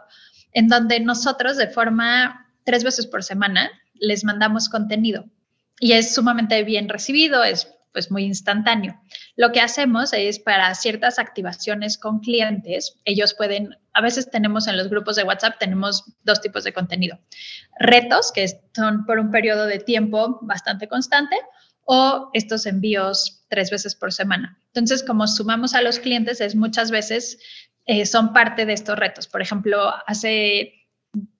en 0.52 0.68
donde 0.68 1.00
nosotros 1.00 1.56
de 1.56 1.68
forma 1.68 2.48
tres 2.64 2.84
veces 2.84 3.06
por 3.06 3.22
semana 3.22 3.70
les 3.94 4.24
mandamos 4.24 4.68
contenido 4.68 5.24
y 5.78 5.92
es 5.92 6.14
sumamente 6.14 6.62
bien 6.64 6.88
recibido, 6.88 7.42
es 7.42 7.68
pues 7.92 8.10
muy 8.10 8.24
instantáneo. 8.24 9.00
Lo 9.36 9.50
que 9.50 9.60
hacemos 9.60 10.12
es 10.12 10.38
para 10.38 10.72
ciertas 10.74 11.18
activaciones 11.18 11.98
con 11.98 12.20
clientes, 12.20 12.96
ellos 13.04 13.34
pueden, 13.34 13.76
a 13.92 14.00
veces 14.00 14.30
tenemos 14.30 14.68
en 14.68 14.76
los 14.76 14.88
grupos 14.88 15.16
de 15.16 15.24
WhatsApp, 15.24 15.58
tenemos 15.58 16.04
dos 16.22 16.40
tipos 16.40 16.64
de 16.64 16.72
contenido. 16.72 17.18
Retos, 17.78 18.30
que 18.32 18.46
son 18.74 19.06
por 19.06 19.18
un 19.18 19.30
periodo 19.30 19.66
de 19.66 19.78
tiempo 19.78 20.38
bastante 20.42 20.86
constante, 20.86 21.36
o 21.84 22.30
estos 22.34 22.66
envíos 22.66 23.42
tres 23.48 23.70
veces 23.70 23.96
por 23.96 24.12
semana. 24.12 24.56
Entonces, 24.66 25.02
como 25.02 25.26
sumamos 25.26 25.74
a 25.74 25.82
los 25.82 25.98
clientes, 25.98 26.40
es 26.40 26.54
muchas 26.54 26.92
veces 26.92 27.38
eh, 27.90 28.06
son 28.06 28.32
parte 28.32 28.66
de 28.66 28.72
estos 28.72 28.96
retos. 28.96 29.26
Por 29.26 29.42
ejemplo, 29.42 29.92
hace, 30.06 30.86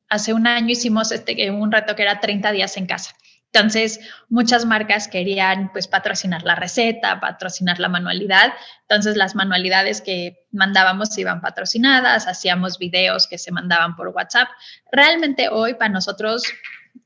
hace 0.09 0.33
un 0.33 0.49
año 0.49 0.71
hicimos 0.71 1.13
este, 1.13 1.49
un 1.49 1.71
reto 1.71 1.95
que 1.95 2.03
era 2.03 2.19
30 2.19 2.51
días 2.51 2.77
en 2.77 2.87
casa. 2.87 3.15
Entonces, 3.53 4.01
muchas 4.29 4.65
marcas 4.65 5.07
querían 5.07 5.71
pues 5.71 5.87
patrocinar 5.87 6.43
la 6.43 6.57
receta, 6.57 7.21
patrocinar 7.21 7.79
la 7.79 7.89
manualidad. 7.89 8.53
Entonces, 8.83 9.17
las 9.17 9.37
manualidades 9.37 10.01
que 10.01 10.45
mandábamos 10.51 11.17
iban 11.19 11.41
patrocinadas, 11.41 12.27
hacíamos 12.27 12.79
videos 12.79 13.29
que 13.29 13.39
se 13.39 13.53
mandaban 13.53 13.95
por 13.95 14.09
WhatsApp. 14.09 14.49
Realmente 14.91 15.51
hoy 15.51 15.75
para 15.75 15.93
nosotros 15.93 16.43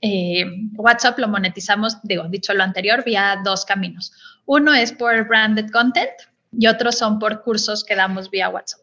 eh, 0.01 0.47
WhatsApp 0.77 1.19
lo 1.19 1.29
monetizamos, 1.29 1.99
digo, 2.03 2.25
dicho 2.31 2.55
lo 2.55 2.63
anterior, 2.63 3.05
vía 3.05 3.39
dos 3.45 3.67
caminos. 3.67 4.11
Uno 4.47 4.73
es 4.73 4.93
por 4.93 5.29
branded 5.29 5.71
content 5.71 6.13
y 6.59 6.67
otros 6.67 6.97
son 6.97 7.19
por 7.19 7.43
cursos 7.43 7.85
que 7.85 7.95
damos 7.95 8.31
vía 8.31 8.49
WhatsApp, 8.49 8.81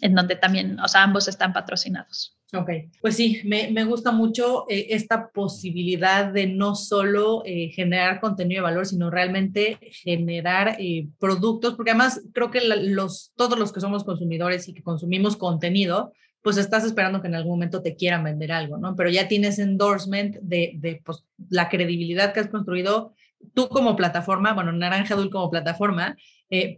en 0.00 0.14
donde 0.14 0.36
también, 0.36 0.78
o 0.80 0.88
sea, 0.88 1.02
ambos 1.02 1.28
están 1.28 1.52
patrocinados. 1.52 2.36
Ok, 2.52 2.68
pues 3.00 3.14
sí, 3.14 3.40
me, 3.44 3.70
me 3.70 3.84
gusta 3.84 4.10
mucho 4.10 4.66
eh, 4.68 4.88
esta 4.90 5.30
posibilidad 5.30 6.32
de 6.32 6.48
no 6.48 6.74
solo 6.74 7.42
eh, 7.44 7.70
generar 7.72 8.20
contenido 8.20 8.60
de 8.60 8.70
valor, 8.70 8.86
sino 8.86 9.08
realmente 9.08 9.78
generar 9.92 10.76
eh, 10.80 11.08
productos, 11.20 11.74
porque 11.74 11.92
además 11.92 12.20
creo 12.32 12.50
que 12.50 12.60
los, 12.60 13.32
todos 13.36 13.56
los 13.56 13.72
que 13.72 13.80
somos 13.80 14.02
consumidores 14.02 14.66
y 14.68 14.74
que 14.74 14.82
consumimos 14.82 15.36
contenido, 15.36 16.12
pues 16.42 16.56
estás 16.56 16.84
esperando 16.84 17.20
que 17.20 17.28
en 17.28 17.36
algún 17.36 17.52
momento 17.52 17.82
te 17.82 17.94
quieran 17.94 18.24
vender 18.24 18.50
algo, 18.50 18.78
¿no? 18.78 18.96
Pero 18.96 19.10
ya 19.10 19.28
tienes 19.28 19.58
endorsement 19.58 20.36
de, 20.40 20.72
de 20.76 21.00
pues, 21.04 21.24
la 21.50 21.68
credibilidad 21.68 22.32
que 22.32 22.40
has 22.40 22.48
construido 22.48 23.14
tú 23.54 23.68
como 23.68 23.96
plataforma, 23.96 24.54
bueno, 24.54 24.72
Naranja 24.72 25.14
Dul 25.14 25.30
como 25.30 25.50
plataforma, 25.50 26.16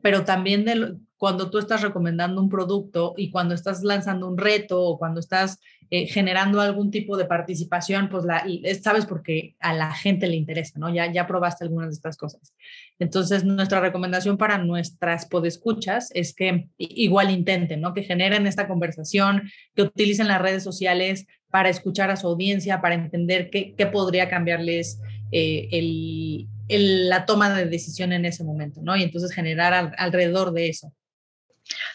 pero 0.02 0.24
también 0.24 0.64
de, 0.64 0.96
cuando 1.22 1.50
tú 1.50 1.58
estás 1.58 1.82
recomendando 1.82 2.42
un 2.42 2.48
producto 2.48 3.14
y 3.16 3.30
cuando 3.30 3.54
estás 3.54 3.84
lanzando 3.84 4.26
un 4.28 4.36
reto 4.36 4.82
o 4.82 4.98
cuando 4.98 5.20
estás 5.20 5.60
eh, 5.88 6.06
generando 6.06 6.60
algún 6.60 6.90
tipo 6.90 7.16
de 7.16 7.26
participación, 7.26 8.08
pues 8.08 8.24
la, 8.24 8.44
sabes 8.82 9.06
porque 9.06 9.54
a 9.60 9.72
la 9.72 9.92
gente 9.92 10.26
le 10.26 10.36
interesa, 10.36 10.80
¿no? 10.80 10.92
Ya, 10.92 11.12
ya 11.12 11.26
probaste 11.26 11.64
algunas 11.64 11.90
de 11.90 11.94
estas 11.94 12.16
cosas. 12.16 12.54
Entonces, 12.98 13.44
nuestra 13.44 13.78
recomendación 13.78 14.36
para 14.36 14.58
nuestras 14.58 15.26
podescuchas 15.26 16.10
es 16.12 16.34
que 16.34 16.66
igual 16.78 17.30
intenten, 17.30 17.82
¿no? 17.82 17.94
Que 17.94 18.02
generen 18.02 18.46
esta 18.46 18.66
conversación, 18.66 19.42
que 19.76 19.82
utilicen 19.82 20.28
las 20.28 20.42
redes 20.42 20.64
sociales 20.64 21.26
para 21.50 21.68
escuchar 21.68 22.10
a 22.10 22.16
su 22.16 22.26
audiencia, 22.26 22.80
para 22.80 22.96
entender 22.96 23.48
qué, 23.50 23.74
qué 23.76 23.86
podría 23.86 24.28
cambiarles 24.28 24.98
eh, 25.30 25.68
el, 25.72 26.48
la 26.78 27.26
toma 27.26 27.54
de 27.54 27.66
decisión 27.66 28.12
en 28.12 28.24
ese 28.24 28.44
momento, 28.44 28.80
¿no? 28.82 28.96
Y 28.96 29.02
entonces 29.02 29.32
generar 29.32 29.94
alrededor 29.98 30.52
de 30.52 30.68
eso. 30.68 30.92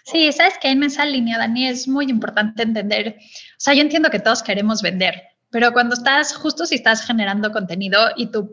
Sí, 0.06 0.32
sabes 0.32 0.56
que 0.62 0.70
en 0.70 0.84
esa 0.84 1.06
línea, 1.06 1.38
Dani, 1.38 1.68
es 1.68 1.88
muy 1.88 2.06
importante 2.10 2.64
entender, 2.64 3.18
o 3.20 3.60
sea, 3.60 3.74
yo 3.74 3.82
entiendo 3.82 4.10
que 4.10 4.20
todos 4.20 4.42
queremos 4.42 4.82
vender, 4.82 5.22
pero 5.50 5.72
cuando 5.72 5.96
estás, 5.96 6.36
justo 6.36 6.66
si 6.66 6.76
estás 6.76 7.06
generando 7.06 7.52
contenido 7.52 8.10
y 8.18 8.32
tu, 8.32 8.52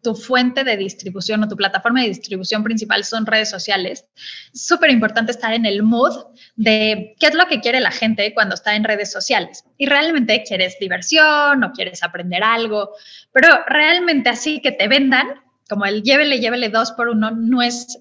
tu 0.00 0.14
fuente 0.14 0.62
de 0.62 0.76
distribución 0.76 1.42
o 1.42 1.48
tu 1.48 1.56
plataforma 1.56 2.02
de 2.02 2.08
distribución 2.08 2.62
principal 2.62 3.04
son 3.04 3.26
redes 3.26 3.50
sociales, 3.50 4.06
es 4.54 4.66
súper 4.66 4.90
importante 4.90 5.32
estar 5.32 5.52
en 5.52 5.66
el 5.66 5.82
mood 5.82 6.26
de 6.54 7.16
qué 7.18 7.26
es 7.26 7.34
lo 7.34 7.46
que 7.46 7.60
quiere 7.60 7.80
la 7.80 7.90
gente 7.90 8.32
cuando 8.32 8.54
está 8.54 8.76
en 8.76 8.84
redes 8.84 9.10
sociales. 9.10 9.64
Y 9.76 9.86
realmente 9.86 10.44
quieres 10.46 10.78
diversión 10.78 11.64
o 11.64 11.72
quieres 11.72 12.02
aprender 12.04 12.44
algo, 12.44 12.90
pero 13.32 13.48
realmente 13.66 14.28
así 14.28 14.60
que 14.60 14.70
te 14.70 14.86
vendan, 14.86 15.26
como 15.70 15.86
el 15.86 16.02
llévele, 16.02 16.40
llévele 16.40 16.68
dos 16.68 16.90
por 16.90 17.08
uno, 17.08 17.30
no 17.30 17.62
es 17.62 17.98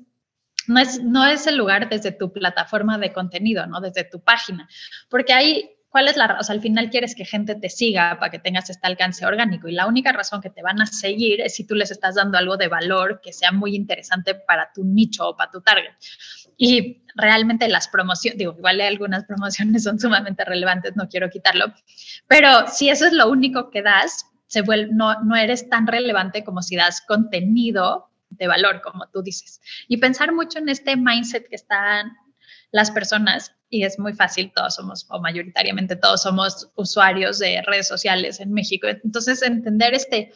no 0.67 0.79
es, 0.79 1.01
no 1.03 1.25
es 1.25 1.47
el 1.47 1.57
lugar 1.57 1.89
desde 1.89 2.11
tu 2.11 2.31
plataforma 2.31 2.97
de 2.97 3.13
contenido, 3.13 3.65
¿no? 3.65 3.79
Desde 3.79 4.03
tu 4.03 4.19
página, 4.19 4.67
porque 5.09 5.33
ahí, 5.33 5.71
¿cuál 5.89 6.07
es 6.07 6.17
la 6.17 6.27
razón? 6.27 6.43
Sea, 6.43 6.55
al 6.55 6.61
final 6.61 6.89
quieres 6.89 7.15
que 7.15 7.25
gente 7.25 7.55
te 7.55 7.69
siga 7.69 8.17
para 8.19 8.31
que 8.31 8.39
tengas 8.39 8.69
este 8.69 8.85
alcance 8.85 9.25
orgánico 9.25 9.67
y 9.67 9.71
la 9.71 9.87
única 9.87 10.11
razón 10.11 10.41
que 10.41 10.49
te 10.49 10.61
van 10.61 10.81
a 10.81 10.85
seguir 10.85 11.41
es 11.41 11.55
si 11.55 11.65
tú 11.65 11.73
les 11.73 11.89
estás 11.89 12.15
dando 12.15 12.37
algo 12.37 12.57
de 12.57 12.67
valor 12.67 13.19
que 13.21 13.33
sea 13.33 13.51
muy 13.51 13.75
interesante 13.75 14.35
para 14.35 14.71
tu 14.73 14.83
nicho 14.83 15.29
o 15.29 15.35
para 15.35 15.49
tu 15.49 15.61
target. 15.61 15.91
Y 16.55 17.03
realmente 17.15 17.67
las 17.67 17.87
promociones, 17.87 18.37
digo, 18.37 18.55
igual 18.57 18.81
algunas 18.81 19.23
promociones 19.27 19.83
son 19.83 19.99
sumamente 19.99 20.45
relevantes, 20.45 20.95
no 20.95 21.07
quiero 21.07 21.29
quitarlo, 21.29 21.73
pero 22.27 22.67
si 22.67 22.89
eso 22.89 23.07
es 23.07 23.13
lo 23.13 23.29
único 23.29 23.71
que 23.71 23.81
das, 23.81 24.25
no, 24.91 25.21
no 25.23 25.35
eres 25.35 25.69
tan 25.69 25.87
relevante 25.87 26.43
como 26.43 26.61
si 26.61 26.75
das 26.75 27.01
contenido 27.01 28.09
de 28.29 28.47
valor, 28.47 28.81
como 28.81 29.07
tú 29.07 29.21
dices. 29.21 29.61
Y 29.87 29.97
pensar 29.97 30.33
mucho 30.33 30.59
en 30.59 30.69
este 30.69 30.95
mindset 30.95 31.47
que 31.49 31.55
están 31.55 32.13
las 32.71 32.91
personas, 32.91 33.55
y 33.69 33.83
es 33.83 33.97
muy 33.99 34.13
fácil, 34.13 34.51
todos 34.53 34.75
somos, 34.75 35.05
o 35.09 35.19
mayoritariamente 35.19 35.95
todos 35.95 36.23
somos 36.23 36.69
usuarios 36.75 37.39
de 37.39 37.61
redes 37.63 37.87
sociales 37.87 38.39
en 38.39 38.53
México. 38.53 38.87
Entonces, 38.87 39.41
entender 39.41 39.93
este 39.93 40.31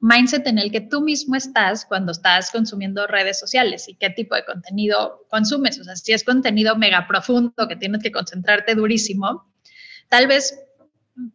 mindset 0.00 0.46
en 0.46 0.58
el 0.58 0.70
que 0.70 0.80
tú 0.80 1.00
mismo 1.00 1.34
estás 1.34 1.84
cuando 1.84 2.12
estás 2.12 2.50
consumiendo 2.50 3.06
redes 3.06 3.38
sociales 3.38 3.88
y 3.88 3.94
qué 3.94 4.10
tipo 4.10 4.34
de 4.34 4.44
contenido 4.44 5.26
consumes. 5.28 5.78
O 5.80 5.84
sea, 5.84 5.96
si 5.96 6.12
es 6.12 6.24
contenido 6.24 6.76
mega 6.76 7.06
profundo 7.08 7.68
que 7.68 7.76
tienes 7.76 8.02
que 8.02 8.12
concentrarte 8.12 8.74
durísimo, 8.74 9.50
tal 10.08 10.26
vez 10.26 10.58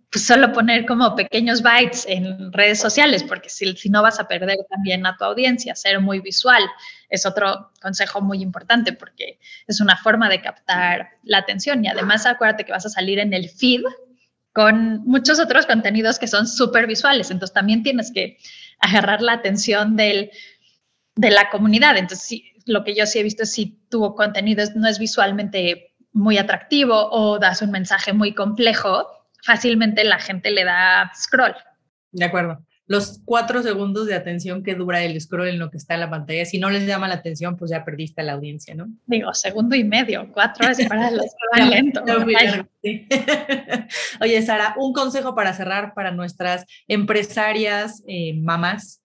pues 0.09 0.25
solo 0.25 0.53
poner 0.53 0.85
como 0.85 1.15
pequeños 1.15 1.61
bytes 1.61 2.05
en 2.07 2.53
redes 2.53 2.79
sociales, 2.79 3.23
porque 3.23 3.49
si, 3.49 3.75
si, 3.75 3.89
no 3.89 4.01
vas 4.01 4.19
a 4.19 4.27
perder 4.27 4.59
también 4.69 5.05
a 5.05 5.17
tu 5.17 5.25
audiencia, 5.25 5.75
ser 5.75 5.99
muy 5.99 6.19
visual 6.19 6.63
es 7.09 7.25
otro 7.25 7.71
consejo 7.81 8.21
muy 8.21 8.41
importante 8.41 8.93
porque 8.93 9.39
es 9.67 9.81
una 9.81 9.97
forma 9.97 10.29
de 10.29 10.41
captar 10.41 11.09
la 11.23 11.39
atención. 11.39 11.83
Y 11.83 11.87
además 11.87 12.25
acuérdate 12.25 12.63
que 12.65 12.71
vas 12.71 12.85
a 12.85 12.89
salir 12.89 13.19
en 13.19 13.33
el 13.33 13.49
feed 13.49 13.81
con 14.53 15.03
muchos 15.05 15.39
otros 15.39 15.65
contenidos 15.65 16.19
que 16.19 16.27
son 16.27 16.47
súper 16.47 16.87
visuales, 16.87 17.31
entonces 17.31 17.53
también 17.53 17.83
tienes 17.83 18.11
que 18.11 18.37
agarrar 18.79 19.21
la 19.21 19.33
atención 19.33 19.95
del, 19.95 20.31
de 21.15 21.31
la 21.31 21.49
comunidad, 21.49 21.97
entonces 21.97 22.41
lo 22.65 22.83
que 22.83 22.95
yo 22.95 23.05
sí 23.05 23.19
he 23.19 23.23
visto 23.23 23.43
es 23.43 23.51
si 23.51 23.79
tu 23.89 24.13
contenido 24.15 24.63
no 24.75 24.87
es 24.87 24.99
visualmente 24.99 25.95
muy 26.11 26.37
atractivo 26.37 27.09
o 27.11 27.39
das 27.39 27.61
un 27.61 27.71
mensaje 27.71 28.13
muy 28.13 28.33
complejo, 28.33 29.07
fácilmente 29.43 30.03
la 30.03 30.19
gente 30.19 30.51
le 30.51 30.63
da 30.63 31.11
scroll. 31.15 31.55
De 32.11 32.25
acuerdo. 32.25 32.65
Los 32.85 33.21
cuatro 33.23 33.63
segundos 33.63 34.07
de 34.07 34.15
atención 34.15 34.61
que 34.61 34.75
dura 34.75 35.03
el 35.03 35.19
scroll 35.19 35.47
en 35.47 35.57
lo 35.57 35.71
que 35.71 35.77
está 35.77 35.93
en 35.93 36.01
la 36.01 36.09
pantalla, 36.09 36.43
si 36.45 36.59
no 36.59 36.69
les 36.69 36.85
llama 36.85 37.07
la 37.07 37.15
atención, 37.15 37.55
pues 37.55 37.71
ya 37.71 37.85
perdiste 37.85 38.21
a 38.21 38.25
la 38.25 38.33
audiencia, 38.33 38.75
¿no? 38.75 38.87
Digo, 39.05 39.33
segundo 39.33 39.75
y 39.75 39.85
medio, 39.85 40.29
cuatro 40.33 40.67
es 40.67 40.85
para 40.87 41.09
los 41.09 41.23
que 41.53 41.59
van 41.59 41.69
lento. 41.69 42.03
Oye, 44.21 44.41
Sara, 44.41 44.75
un 44.77 44.91
consejo 44.91 45.33
para 45.33 45.53
cerrar 45.53 45.93
para 45.93 46.11
nuestras 46.11 46.65
empresarias, 46.87 48.03
eh, 48.05 48.33
mamás. 48.33 49.01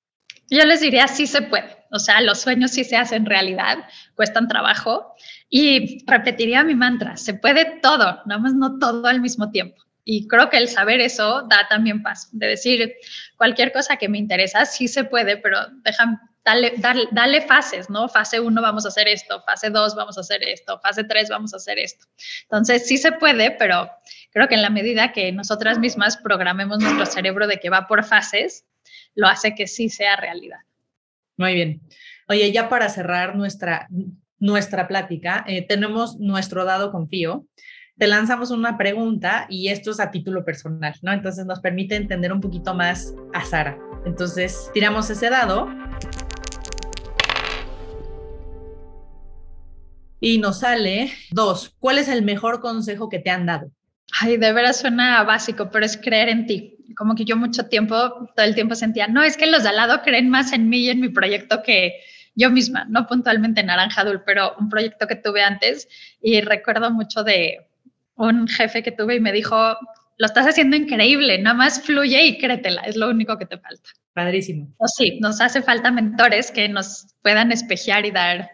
Yo 0.50 0.64
les 0.64 0.80
diría, 0.80 1.06
sí 1.06 1.26
se 1.26 1.42
puede. 1.42 1.76
O 1.92 2.00
sea, 2.00 2.20
los 2.20 2.40
sueños 2.40 2.72
sí 2.72 2.82
se 2.82 2.96
hacen 2.96 3.26
realidad, 3.26 3.78
cuestan 4.16 4.48
trabajo. 4.48 5.14
Y 5.48 6.04
repetiría 6.06 6.64
mi 6.64 6.74
mantra, 6.74 7.16
se 7.16 7.34
puede 7.34 7.78
todo, 7.80 8.22
nada 8.26 8.38
más 8.40 8.54
no 8.54 8.78
todo 8.78 9.06
al 9.06 9.20
mismo 9.20 9.50
tiempo. 9.50 9.87
Y 10.10 10.26
creo 10.26 10.48
que 10.48 10.56
el 10.56 10.68
saber 10.68 11.02
eso 11.02 11.42
da 11.50 11.68
también 11.68 12.02
paz, 12.02 12.30
de 12.32 12.46
decir 12.46 12.94
cualquier 13.36 13.72
cosa 13.72 13.98
que 13.98 14.08
me 14.08 14.16
interesa, 14.16 14.64
sí 14.64 14.88
se 14.88 15.04
puede, 15.04 15.36
pero 15.36 15.58
dejan, 15.84 16.18
dale, 16.42 16.72
dale, 17.12 17.42
fases, 17.42 17.90
¿no? 17.90 18.08
Fase 18.08 18.40
uno 18.40 18.62
vamos 18.62 18.86
a 18.86 18.88
hacer 18.88 19.06
esto, 19.06 19.42
fase 19.42 19.68
dos 19.68 19.94
vamos 19.94 20.16
a 20.16 20.22
hacer 20.22 20.42
esto, 20.42 20.80
fase 20.80 21.04
tres 21.04 21.28
vamos 21.28 21.52
a 21.52 21.58
hacer 21.58 21.78
esto. 21.78 22.06
Entonces 22.44 22.86
sí 22.86 22.96
se 22.96 23.12
puede, 23.12 23.50
pero 23.50 23.90
creo 24.30 24.48
que 24.48 24.54
en 24.54 24.62
la 24.62 24.70
medida 24.70 25.12
que 25.12 25.30
nosotras 25.30 25.78
mismas 25.78 26.16
programemos 26.16 26.78
nuestro 26.78 27.04
cerebro 27.04 27.46
de 27.46 27.60
que 27.60 27.68
va 27.68 27.86
por 27.86 28.02
fases, 28.02 28.64
lo 29.14 29.26
hace 29.26 29.54
que 29.54 29.66
sí 29.66 29.90
sea 29.90 30.16
realidad. 30.16 30.60
Muy 31.36 31.52
bien. 31.52 31.82
Oye, 32.28 32.50
ya 32.50 32.70
para 32.70 32.88
cerrar 32.88 33.36
nuestra, 33.36 33.88
nuestra 34.38 34.88
plática, 34.88 35.44
eh, 35.46 35.66
tenemos 35.66 36.16
nuestro 36.18 36.64
dado 36.64 36.92
confío 36.92 37.44
te 37.98 38.06
lanzamos 38.06 38.50
una 38.50 38.78
pregunta 38.78 39.46
y 39.50 39.68
esto 39.68 39.90
es 39.90 39.98
a 39.98 40.10
título 40.10 40.44
personal, 40.44 40.94
¿no? 41.02 41.12
Entonces 41.12 41.44
nos 41.44 41.60
permite 41.60 41.96
entender 41.96 42.32
un 42.32 42.40
poquito 42.40 42.72
más 42.74 43.14
a 43.34 43.44
Sara. 43.44 43.76
Entonces 44.06 44.70
tiramos 44.72 45.10
ese 45.10 45.28
dado 45.28 45.68
y 50.20 50.38
nos 50.38 50.60
sale 50.60 51.12
dos. 51.32 51.74
¿Cuál 51.80 51.98
es 51.98 52.08
el 52.08 52.22
mejor 52.22 52.60
consejo 52.60 53.08
que 53.08 53.18
te 53.18 53.30
han 53.30 53.46
dado? 53.46 53.70
Ay, 54.20 54.36
de 54.36 54.52
veras 54.52 54.78
suena 54.78 55.22
básico, 55.24 55.68
pero 55.70 55.84
es 55.84 55.96
creer 55.96 56.28
en 56.28 56.46
ti. 56.46 56.76
Como 56.96 57.16
que 57.16 57.24
yo 57.24 57.36
mucho 57.36 57.66
tiempo, 57.66 57.96
todo 58.34 58.46
el 58.46 58.54
tiempo 58.54 58.76
sentía, 58.76 59.08
no, 59.08 59.22
es 59.22 59.36
que 59.36 59.46
los 59.46 59.64
de 59.64 59.70
al 59.70 59.76
lado 59.76 60.02
creen 60.02 60.30
más 60.30 60.52
en 60.52 60.68
mí 60.68 60.78
y 60.78 60.90
en 60.90 61.00
mi 61.00 61.08
proyecto 61.08 61.62
que 61.62 61.94
yo 62.34 62.50
misma, 62.50 62.86
no 62.88 63.06
puntualmente 63.06 63.62
Naranja 63.64 64.04
Dul, 64.04 64.22
pero 64.24 64.54
un 64.58 64.68
proyecto 64.68 65.08
que 65.08 65.16
tuve 65.16 65.42
antes 65.42 65.88
y 66.22 66.40
recuerdo 66.40 66.90
mucho 66.92 67.24
de 67.24 67.67
un 68.18 68.48
jefe 68.48 68.82
que 68.82 68.92
tuve 68.92 69.16
y 69.16 69.20
me 69.20 69.32
dijo, 69.32 69.56
lo 70.18 70.26
estás 70.26 70.46
haciendo 70.46 70.76
increíble, 70.76 71.38
nada 71.38 71.54
más 71.54 71.80
fluye 71.82 72.24
y 72.26 72.38
créetela, 72.38 72.82
es 72.82 72.96
lo 72.96 73.08
único 73.08 73.38
que 73.38 73.46
te 73.46 73.58
falta. 73.58 73.90
Padrísimo. 74.12 74.74
O 74.78 74.86
sí, 74.88 75.18
nos 75.20 75.40
hace 75.40 75.62
falta 75.62 75.90
mentores 75.90 76.50
que 76.50 76.68
nos 76.68 77.14
puedan 77.22 77.52
espejear 77.52 78.04
y 78.04 78.10
dar 78.10 78.50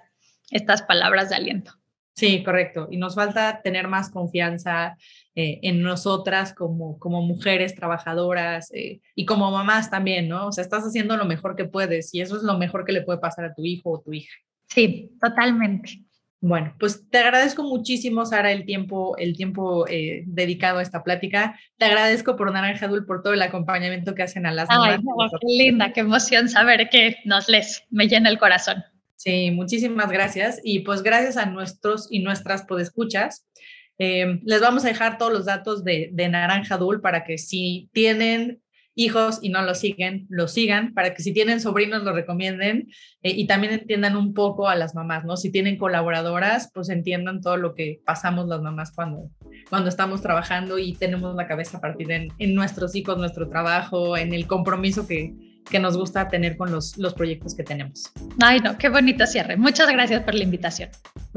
estas 0.51 0.83
palabras 0.83 1.31
de 1.31 1.37
aliento. 1.37 1.73
Sí, 2.15 2.45
correcto. 2.45 2.87
Y 2.91 2.97
nos 2.97 3.17
falta 3.17 3.61
tener 3.63 3.89
más 3.89 4.11
confianza 4.11 4.97
eh, 5.35 5.59
en 5.63 5.83
nosotras 5.83 6.55
como, 6.55 6.97
como 7.01 7.23
mujeres 7.23 7.75
trabajadoras 7.75 8.71
eh, 8.73 9.01
y 9.17 9.25
como 9.25 9.51
mamás 9.51 9.91
también, 9.91 10.29
¿no? 10.29 10.47
O 10.47 10.53
sea, 10.53 10.63
estás 10.63 10.85
haciendo 10.85 11.17
lo 11.17 11.25
mejor 11.25 11.57
que 11.57 11.65
puedes 11.65 12.15
y 12.15 12.21
eso 12.21 12.37
es 12.37 12.45
lo 12.45 12.57
mejor 12.57 12.85
que 12.85 12.93
le 12.93 13.03
puede 13.03 13.19
pasar 13.19 13.47
a 13.47 13.55
tu 13.55 13.65
hijo 13.65 13.91
o 13.91 14.01
tu 14.01 14.13
hija. 14.13 14.33
Sí, 14.69 15.11
totalmente. 15.21 16.05
Bueno, 16.47 16.75
pues 16.79 17.09
te 17.09 17.17
agradezco 17.17 17.63
muchísimo, 17.63 18.27
Sara, 18.27 18.53
el 18.53 18.67
tiempo, 18.67 19.17
el 19.17 19.35
tiempo 19.35 19.89
eh, 19.89 20.25
dedicado 20.27 20.79
a 20.79 20.83
esta 20.83 21.03
plática. 21.03 21.59
Te 21.79 21.87
agradezco 21.87 22.37
por 22.37 22.53
Naranja 22.53 22.87
Dul, 22.87 23.07
por 23.07 23.23
todo 23.23 23.33
el 23.33 23.41
acompañamiento 23.41 24.15
que 24.15 24.25
hacen 24.25 24.45
a 24.45 24.53
las 24.53 24.69
Ay, 24.69 24.99
qué 25.41 25.47
linda, 25.47 25.95
qué 25.95 26.01
emoción 26.01 26.51
saber 26.51 26.91
que 26.91 27.17
nos 27.25 27.49
les, 27.49 27.85
me 27.89 28.09
llena 28.09 28.29
el 28.29 28.39
corazón. 28.39 28.85
Sí, 29.17 29.53
muchísimas 29.53 30.11
gracias. 30.11 30.61
Y 30.63 30.81
pues 30.81 31.03
gracias 31.03 31.39
a 31.39 31.47
nuestros 31.47 32.09
y 32.11 32.19
nuestras 32.19 32.65
podescuchas. 32.65 33.47
Eh, 33.97 34.39
les 34.45 34.61
vamos 34.61 34.85
a 34.85 34.89
dejar 34.89 35.17
todos 35.17 35.33
los 35.33 35.47
datos 35.47 35.83
de, 35.83 36.11
de 36.13 36.29
Naranja 36.29 36.77
Dul 36.77 37.01
para 37.01 37.25
que 37.25 37.39
si 37.39 37.89
tienen 37.95 38.61
hijos 38.95 39.39
y 39.43 39.49
no 39.49 39.63
lo 39.63 39.75
siguen, 39.75 40.27
lo 40.29 40.49
sigan, 40.49 40.95
para 40.95 41.15
que 41.15 41.23
si 41.23 41.33
tienen 41.33 41.61
sobrinos 41.61 42.03
lo 42.03 42.13
recomienden 42.13 42.89
eh, 43.23 43.31
y 43.31 43.47
también 43.47 43.73
entiendan 43.73 44.17
un 44.17 44.35
poco 44.35 44.69
a 44.69 44.77
las 44.77 44.95
mamás, 44.95 45.25
¿no? 45.25 45.37
Si 45.37 45.51
tienen 45.51 45.77
colaboradoras, 45.77 46.71
pues 46.73 46.89
entiendan 46.89 47.41
todo 47.41 47.57
lo 47.57 47.75
que 47.75 48.01
pasamos 48.05 48.47
las 48.49 48.63
mamás 48.63 48.93
cuando, 48.93 49.31
cuando 49.69 49.89
estamos 49.89 50.23
trabajando 50.23 50.79
y 50.79 50.95
tenemos 50.95 51.35
la 51.35 51.47
cabeza 51.47 51.81
partida 51.81 52.17
en, 52.17 52.29
en 52.39 52.55
nuestros 52.55 52.95
hijos, 52.95 53.19
nuestro 53.19 53.49
trabajo, 53.49 54.17
en 54.17 54.33
el 54.33 54.47
compromiso 54.47 55.07
que, 55.07 55.35
que 55.69 55.79
nos 55.79 55.97
gusta 55.97 56.29
tener 56.29 56.57
con 56.57 56.71
los, 56.71 56.97
los 56.99 57.15
proyectos 57.15 57.55
que 57.55 57.63
tenemos. 57.63 58.13
Ay, 58.41 58.61
no, 58.61 58.77
qué 58.79 58.89
bonito 58.89 59.27
cierre. 59.27 59.57
Muchas 59.57 59.89
gracias 59.91 60.23
por 60.23 60.35
la 60.35 60.45
invitación. 60.45 60.91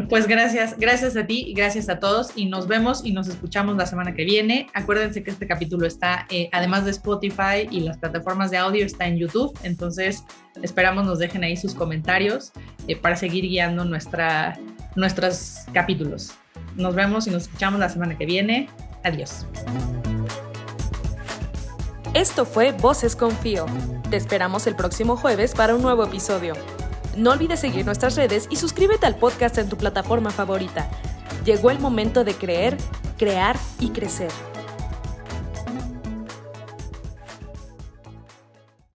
Pues 0.10 0.28
gracias, 0.28 0.78
gracias 0.78 1.18
a 1.18 1.26
ti 1.26 1.46
y 1.48 1.54
gracias 1.54 1.90
a 1.90 2.00
todos 2.00 2.32
y 2.36 2.46
nos 2.46 2.68
vemos 2.68 3.04
y 3.04 3.14
nos 3.14 3.28
escuchamos 3.28 3.78
la 3.78 3.86
semana 3.86 4.14
que 4.14 4.26
viene. 4.26 4.68
Acuérdense 4.74 5.24
que 5.24 5.32
este 5.32 5.48
capítulo 5.48 5.88
está, 5.88 6.28
eh, 6.30 6.50
además 6.52 6.86
de 6.86 6.92
Spotify 6.92 7.68
y 7.72 7.80
las 7.80 7.98
plataformas 7.98 8.52
de 8.52 8.58
audio, 8.58 8.86
está 8.86 9.08
en 9.08 9.18
YouTube, 9.18 9.58
entonces 9.64 10.24
esperamos 10.62 11.06
nos 11.06 11.20
dejen 11.20 11.44
ahí 11.44 11.58
sus 11.58 11.74
comentarios 11.74 12.52
eh, 12.88 12.96
para 12.96 13.16
seguir 13.16 13.46
guiando 13.46 13.86
nuestra, 13.86 14.60
nuestros 14.96 15.66
capítulos. 15.74 16.34
Nos 16.76 16.94
vemos 16.94 17.26
y 17.28 17.32
nos 17.32 17.44
escuchamos 17.44 17.80
la 17.80 17.90
semana 17.90 18.18
que 18.18 18.26
viene. 18.26 18.70
Adiós. 19.04 19.46
Esto 22.14 22.46
fue 22.46 22.72
Voces 22.72 23.16
Confío. 23.16 23.66
Te 24.10 24.18
esperamos 24.18 24.66
el 24.66 24.76
próximo 24.76 25.18
jueves 25.18 25.54
para 25.54 25.76
un 25.76 25.82
nuevo 25.82 26.04
episodio. 26.04 26.54
No 27.16 27.32
olvides 27.32 27.60
seguir 27.60 27.86
nuestras 27.86 28.16
redes 28.16 28.48
y 28.50 28.56
suscríbete 28.56 29.06
al 29.06 29.16
podcast 29.16 29.58
en 29.58 29.70
tu 29.70 29.78
plataforma 29.78 30.32
favorita. 30.32 30.90
Llegó 31.46 31.70
el 31.70 31.80
momento 31.80 32.24
de 32.24 32.34
creer, 32.34 32.78
crear 33.18 33.58
y 33.80 33.90
crecer. 33.90 34.32